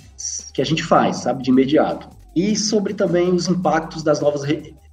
[0.52, 2.08] que a gente faz, sabe, de imediato.
[2.34, 4.42] E sobre também os impactos das novas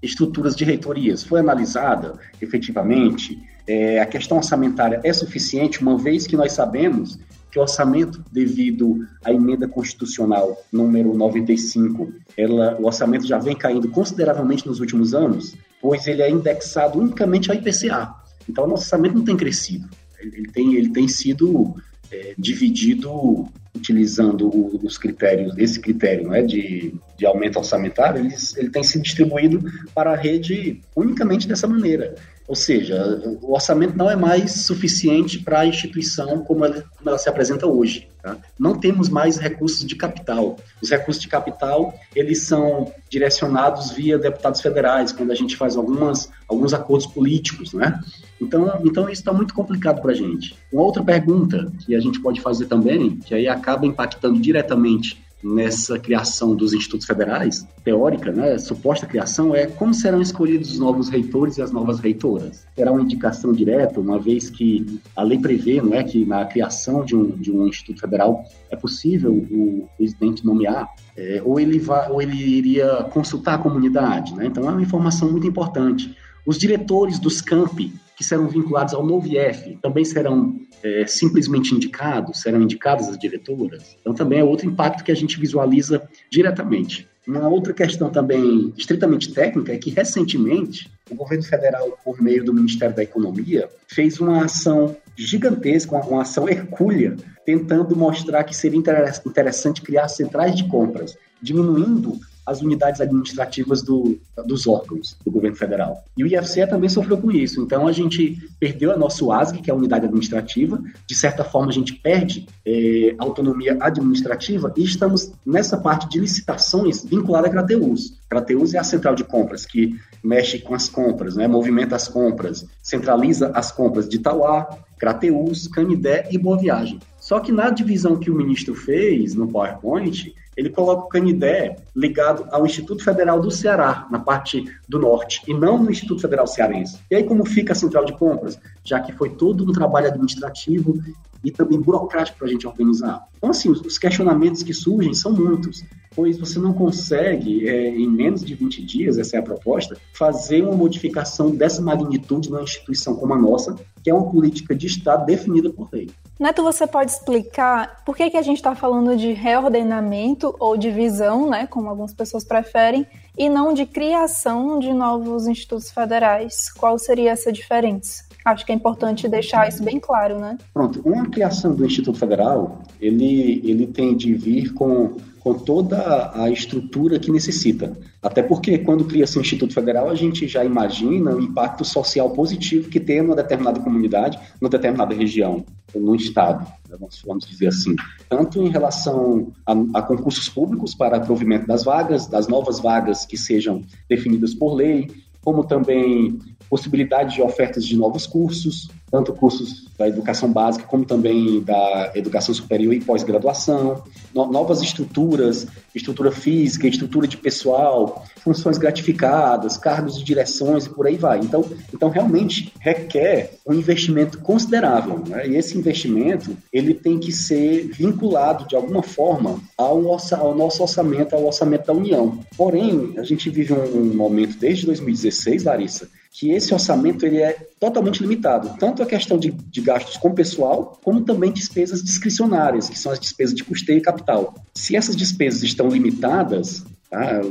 [0.02, 1.24] estruturas de reitorias.
[1.24, 7.18] Foi analisada, efetivamente, é, a questão orçamentária é suficiente, uma vez que nós sabemos
[7.52, 13.90] que o orçamento, devido à emenda constitucional número 95, ela, o orçamento já vem caindo
[13.90, 18.14] consideravelmente nos últimos anos, pois ele é indexado unicamente ao IPCA.
[18.50, 19.90] Então, o nosso orçamento não tem crescido.
[20.20, 21.76] Ele tem, ele tem sido
[22.12, 24.50] é, dividido utilizando
[24.86, 29.64] os critérios, esse critério né, de, de aumento orçamentário, ele, ele tem sido distribuído
[29.96, 32.16] para a rede unicamente dessa maneira.
[32.52, 37.18] Ou seja, o orçamento não é mais suficiente para a instituição como ela, como ela
[37.18, 38.10] se apresenta hoje.
[38.22, 38.36] Tá?
[38.60, 40.58] Não temos mais recursos de capital.
[40.82, 46.30] Os recursos de capital, eles são direcionados via deputados federais, quando a gente faz algumas,
[46.46, 48.02] alguns acordos políticos, né?
[48.42, 50.54] Então, então isso está muito complicado para a gente.
[50.74, 55.98] Uma outra pergunta que a gente pode fazer também, que aí acaba impactando diretamente nessa
[56.00, 61.58] criação dos institutos federais, teórica, né, suposta criação, é como serão escolhidos os novos reitores
[61.58, 62.66] e as novas reitoras.
[62.76, 67.04] Terá uma indicação direta, uma vez que a lei prevê não é, que na criação
[67.04, 70.88] de um, de um instituto federal é possível o presidente nomear,
[71.18, 74.34] é, ou, ele vai, ou ele iria consultar a comunidade.
[74.36, 74.46] Né?
[74.46, 76.16] Então é uma informação muito importante.
[76.46, 82.42] Os diretores dos campi que serão vinculados ao novo IF também serão é, simplesmente indicados,
[82.42, 83.98] serão indicadas as diretoras.
[84.00, 87.10] Então também é outro impacto que a gente visualiza diretamente.
[87.28, 92.54] Uma outra questão também estritamente técnica é que recentemente o governo federal, por meio do
[92.54, 99.82] Ministério da Economia, fez uma ação gigantesca, uma, ação hercúlea, tentando mostrar que seria interessante
[99.82, 102.20] criar centrais de compras, diminuindo
[102.52, 106.04] as unidades administrativas do, dos órgãos do governo federal.
[106.18, 107.62] E o IFCE também sofreu com isso.
[107.62, 110.82] Então, a gente perdeu a nossa UASG, que é a unidade administrativa.
[111.08, 117.04] De certa forma, a gente perde é, autonomia administrativa e estamos nessa parte de licitações
[117.04, 118.14] vinculada à Crateus.
[118.30, 122.66] Crateus é a central de compras que mexe com as compras, né, movimenta as compras,
[122.82, 127.00] centraliza as compras de Tauá, Crateus, Canidé e Boa Viagem.
[127.20, 132.46] Só que na divisão que o ministro fez no PowerPoint, ele coloca o Canidé ligado
[132.52, 137.00] ao Instituto Federal do Ceará, na parte do norte, e não no Instituto Federal Cearense.
[137.10, 138.60] E aí como fica a central de compras?
[138.84, 141.02] Já que foi todo um trabalho administrativo
[141.44, 143.26] e também burocrático para a gente organizar.
[143.38, 145.84] Então, assim, os questionamentos que surgem são muitos,
[146.16, 150.64] pois você não consegue, é, em menos de 20 dias, essa é a proposta, fazer
[150.64, 155.26] uma modificação dessa magnitude numa instituição como a nossa, que é uma política de Estado
[155.26, 156.10] definida por lei.
[156.40, 161.50] Neto, você pode explicar por que, que a gente está falando de reordenamento ou divisão,
[161.50, 163.06] né, como algumas pessoas preferem,
[163.38, 166.72] e não de criação de novos institutos federais?
[166.74, 168.24] Qual seria essa diferença?
[168.44, 170.58] Acho que é importante deixar isso bem claro, né?
[170.74, 176.50] Pronto, uma criação do Instituto Federal, ele, ele tem de vir com, com toda a
[176.50, 177.98] estrutura que necessita.
[178.22, 182.90] Até porque quando cria-se um Instituto Federal, a gente já imagina o impacto social positivo
[182.90, 185.66] que tem numa determinada comunidade, numa determinada região,
[185.96, 187.96] no estado, né, vamos dizer assim.
[188.30, 193.38] Tanto em relação a, a concursos públicos para provimento das vagas, das novas vagas que
[193.38, 195.10] sejam definidas por lei,
[195.44, 196.40] como também
[196.72, 202.56] possibilidade de ofertas de novos cursos, tanto cursos da educação básica como também da educação
[202.56, 204.02] superior e pós-graduação,
[204.34, 211.06] no, novas estruturas, estrutura física, estrutura de pessoal, funções gratificadas, cargos de direções e por
[211.06, 211.40] aí vai.
[211.40, 215.50] Então, então realmente requer um investimento considerável, né?
[215.50, 221.36] e esse investimento ele tem que ser vinculado de alguma forma ao, ao nosso orçamento,
[221.36, 222.40] ao orçamento da União.
[222.56, 227.54] Porém, a gente vive um, um momento desde 2016, Larissa, que esse orçamento ele é
[227.80, 232.98] totalmente limitado, tanto a questão de, de, gastos com pessoal, como também despesas discricionárias, que
[232.98, 234.56] são as despesas de custeio e capital.
[234.74, 237.42] Se essas despesas estão limitadas, tá,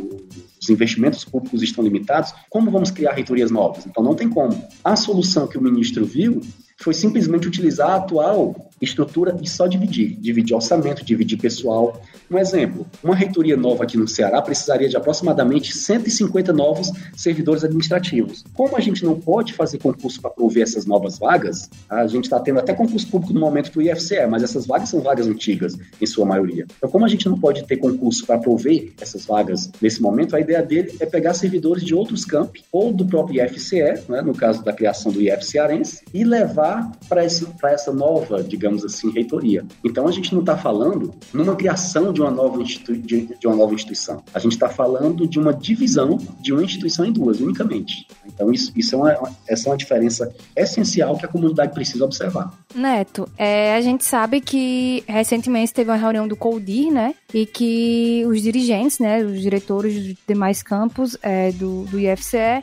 [0.61, 3.87] os investimentos públicos estão limitados, como vamos criar reitorias novas?
[3.87, 4.67] Então não tem como.
[4.83, 6.41] A solução que o ministro viu
[6.79, 10.17] foi simplesmente utilizar a atual estrutura e só dividir.
[10.19, 12.01] Dividir orçamento, dividir pessoal.
[12.31, 18.45] Um exemplo, uma reitoria nova aqui no Ceará precisaria de aproximadamente 150 novos servidores administrativos.
[18.55, 22.39] Como a gente não pode fazer concurso para prover essas novas vagas, a gente está
[22.41, 25.77] tendo até concurso público no momento para o IFCE, mas essas vagas são vagas antigas,
[26.01, 26.67] em sua maioria.
[26.77, 30.41] Então, como a gente não pode ter concurso para prover essas vagas nesse momento, a
[30.41, 34.65] ideia dele é pegar servidores de outros campos, ou do próprio IFCE, né, no caso
[34.65, 39.65] da criação do IF cearense, e levar para essa nova, digamos, digamos assim, reitoria.
[39.85, 43.57] Então a gente não está falando numa criação de uma nova, institu de, de uma
[43.57, 44.23] nova instituição.
[44.33, 48.07] A gente está falando de uma divisão de uma instituição em duas, unicamente.
[48.27, 52.53] Então isso, isso é uma, essa é uma diferença essencial que a comunidade precisa observar.
[52.75, 57.15] Neto, é, a gente sabe que recentemente teve uma reunião do CODIR, né?
[57.35, 62.63] E que os dirigentes, né, os diretores dos demais campos é, do, do IFCE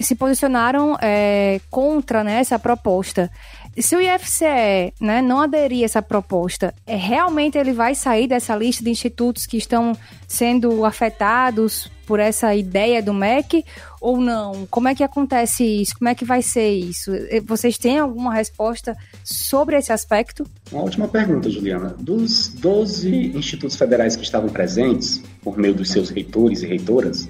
[0.00, 3.30] se posicionaram é, contra né, essa proposta
[3.78, 8.56] se o IFCE né, não aderir a essa proposta, é, realmente ele vai sair dessa
[8.56, 9.96] lista de institutos que estão
[10.26, 13.64] sendo afetados por essa ideia do MEC
[14.00, 14.66] ou não?
[14.68, 15.96] Como é que acontece isso?
[15.96, 17.12] Como é que vai ser isso?
[17.46, 20.44] Vocês têm alguma resposta sobre esse aspecto?
[20.72, 21.94] Uma última pergunta, Juliana.
[22.00, 27.28] Dos 12 institutos federais que estavam presentes, por meio dos seus reitores e reitoras,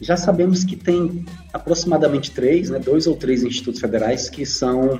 [0.00, 4.98] já sabemos que tem aproximadamente três, né, dois ou três institutos federais que são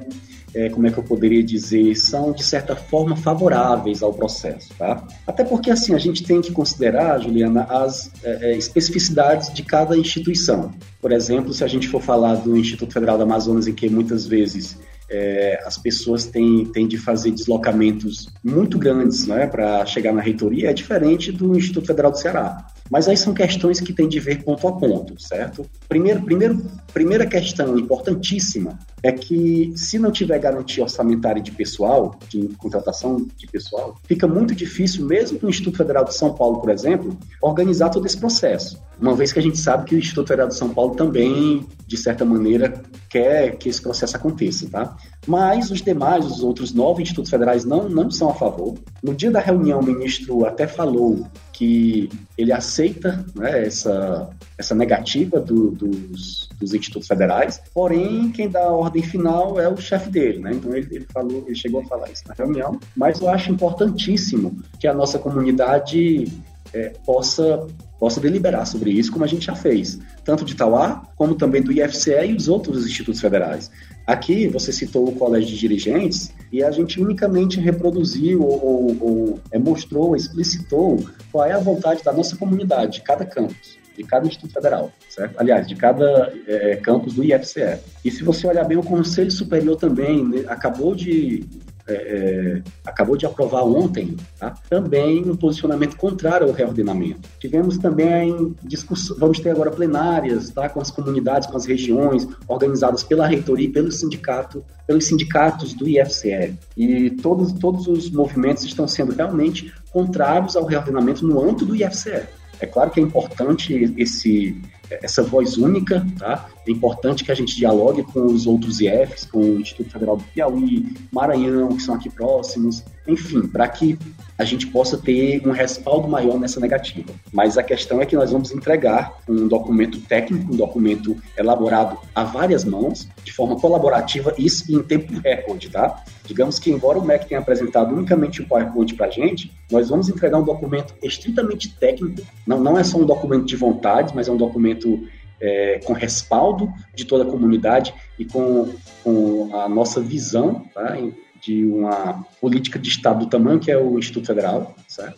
[0.55, 5.07] é, como é que eu poderia dizer, são de certa forma favoráveis ao processo, tá?
[5.27, 9.97] Até porque assim a gente tem que considerar, Juliana, as é, é, especificidades de cada
[9.97, 10.73] instituição.
[11.01, 14.27] Por exemplo, se a gente for falar do Instituto Federal do Amazonas, em que muitas
[14.27, 14.79] vezes
[15.11, 20.71] é, as pessoas têm, têm de fazer deslocamentos muito grandes né, para chegar na reitoria,
[20.71, 22.67] é diferente do Instituto Federal do Ceará.
[22.93, 25.65] Mas aí são questões que têm de ver ponto a ponto, certo?
[25.89, 26.63] Primeiro, primeiro,
[26.93, 33.47] primeira questão importantíssima é que se não tiver garantia orçamentária de pessoal, de contratação de
[33.47, 38.05] pessoal, fica muito difícil, mesmo no Instituto Federal de São Paulo, por exemplo, organizar todo
[38.05, 38.79] esse processo.
[39.01, 41.97] Uma vez que a gente sabe que o Instituto Federal de São Paulo também, de
[41.97, 44.95] certa maneira, quer que esse processo aconteça, tá?
[45.27, 48.75] Mas os demais, os outros nove institutos federais não, não são a favor.
[49.03, 51.27] No dia da reunião, o ministro até falou
[51.63, 58.65] que ele aceita né, essa, essa negativa do, dos, dos institutos federais, porém, quem dá
[58.65, 60.55] a ordem final é o chefe dele, né?
[60.55, 64.61] Então ele, ele falou, ele chegou a falar isso na reunião, mas eu acho importantíssimo
[64.81, 66.27] que a nossa comunidade
[66.75, 67.65] é, possa
[68.03, 71.71] possa deliberar sobre isso, como a gente já fez, tanto de Itauá, como também do
[71.71, 73.71] IFCE e os outros institutos federais.
[74.07, 79.41] Aqui, você citou o colégio de dirigentes, e a gente unicamente reproduziu ou, ou, ou
[79.51, 84.27] é, mostrou, explicitou qual é a vontade da nossa comunidade, de cada campus de cada
[84.27, 85.39] Instituto Federal, certo?
[85.39, 87.79] Aliás, de cada é, campus do IFCE.
[88.05, 91.45] E se você olhar bem, o Conselho Superior também né, acabou de
[91.93, 94.55] é, é, acabou de aprovar ontem, tá?
[94.69, 97.29] também um posicionamento contrário ao reordenamento.
[97.39, 100.69] Tivemos também discussão, vamos ter agora plenárias tá?
[100.69, 105.89] com as comunidades, com as regiões, organizadas pela reitoria e pelo sindicato, pelos sindicatos do
[105.89, 106.57] IFCE.
[106.77, 112.23] E todos, todos os movimentos estão sendo realmente contrários ao reordenamento no âmbito do IFCE.
[112.61, 114.57] É claro que é importante esse,
[114.89, 116.49] essa voz única, tá?
[116.67, 120.25] É importante que a gente dialogue com os outros IFs, com o Instituto Federal do
[120.25, 123.99] Piauí, Maranhão, que são aqui próximos, enfim, para que
[124.39, 127.13] a gente possa ter um respaldo maior nessa negativa.
[127.33, 132.25] Mas a questão é que nós vamos entregar um documento técnico, um documento elaborado a
[132.25, 136.03] várias mãos, de forma colaborativa, isso em tempo recorde, tá?
[136.25, 140.09] Digamos que, embora o MEC tenha apresentado unicamente o PowerPoint para a gente, nós vamos
[140.09, 144.33] entregar um documento estritamente técnico, não, não é só um documento de vontades, mas é
[144.33, 145.05] um documento
[145.43, 148.73] é, com respaldo de toda a comunidade e com,
[149.03, 150.97] com a nossa visão tá,
[151.43, 154.77] de uma política de Estado do tamanho que é o Instituto Federal,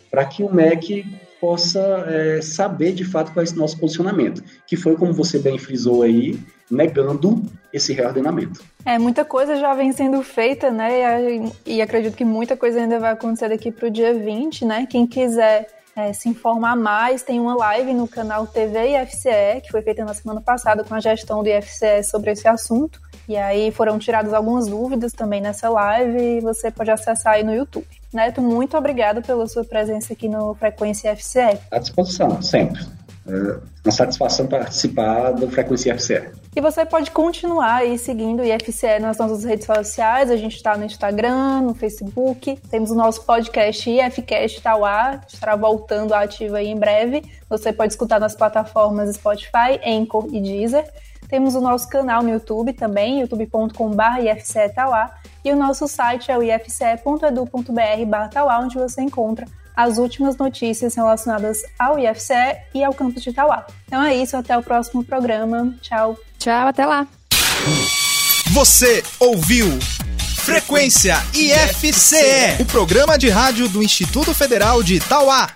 [0.09, 1.05] para que o MEC
[1.39, 5.59] possa é, saber de fato qual é esse nosso posicionamento, que foi, como você bem
[5.59, 6.39] frisou aí,
[6.71, 8.63] negando esse reordenamento.
[8.83, 11.35] É, muita coisa já vem sendo feita, né?
[11.35, 14.87] E, e acredito que muita coisa ainda vai acontecer daqui para o dia 20, né?
[14.89, 19.81] Quem quiser é, se informar mais, tem uma live no canal TV IFCE, que foi
[19.81, 22.99] feita na semana passada com a gestão do IFCE sobre esse assunto.
[23.27, 27.55] E aí foram tiradas algumas dúvidas também nessa live e você pode acessar aí no
[27.55, 27.87] YouTube.
[28.13, 31.59] Neto, muito obrigada pela sua presença aqui no Frequência IFCE.
[31.71, 32.85] À disposição, sempre.
[33.27, 36.29] É uma satisfação participar do Frequência IFCE.
[36.55, 40.31] E você pode continuar aí seguindo o IFCE nas nossas redes sociais.
[40.31, 42.55] A gente está no Instagram, no Facebook.
[42.69, 45.19] Temos o nosso podcast IFCast Tauá.
[45.27, 47.23] Estará voltando ativo aí em breve.
[47.49, 50.89] Você pode escutar nas plataformas Spotify, Anchor e Deezer.
[51.27, 54.71] Temos o nosso canal no YouTube também, youtube.com.br IFCE
[55.43, 57.51] E o nosso site é o ifce.edu.br
[58.61, 59.45] onde você encontra
[59.75, 63.65] as últimas notícias relacionadas ao IFCE e ao campus de Itauá.
[63.87, 65.73] Então é isso, até o próximo programa.
[65.81, 66.17] Tchau.
[66.37, 67.07] Tchau, até lá.
[68.51, 69.67] Você ouviu
[70.45, 75.49] Frequência IFCE, o programa de rádio do Instituto Federal de Itauá.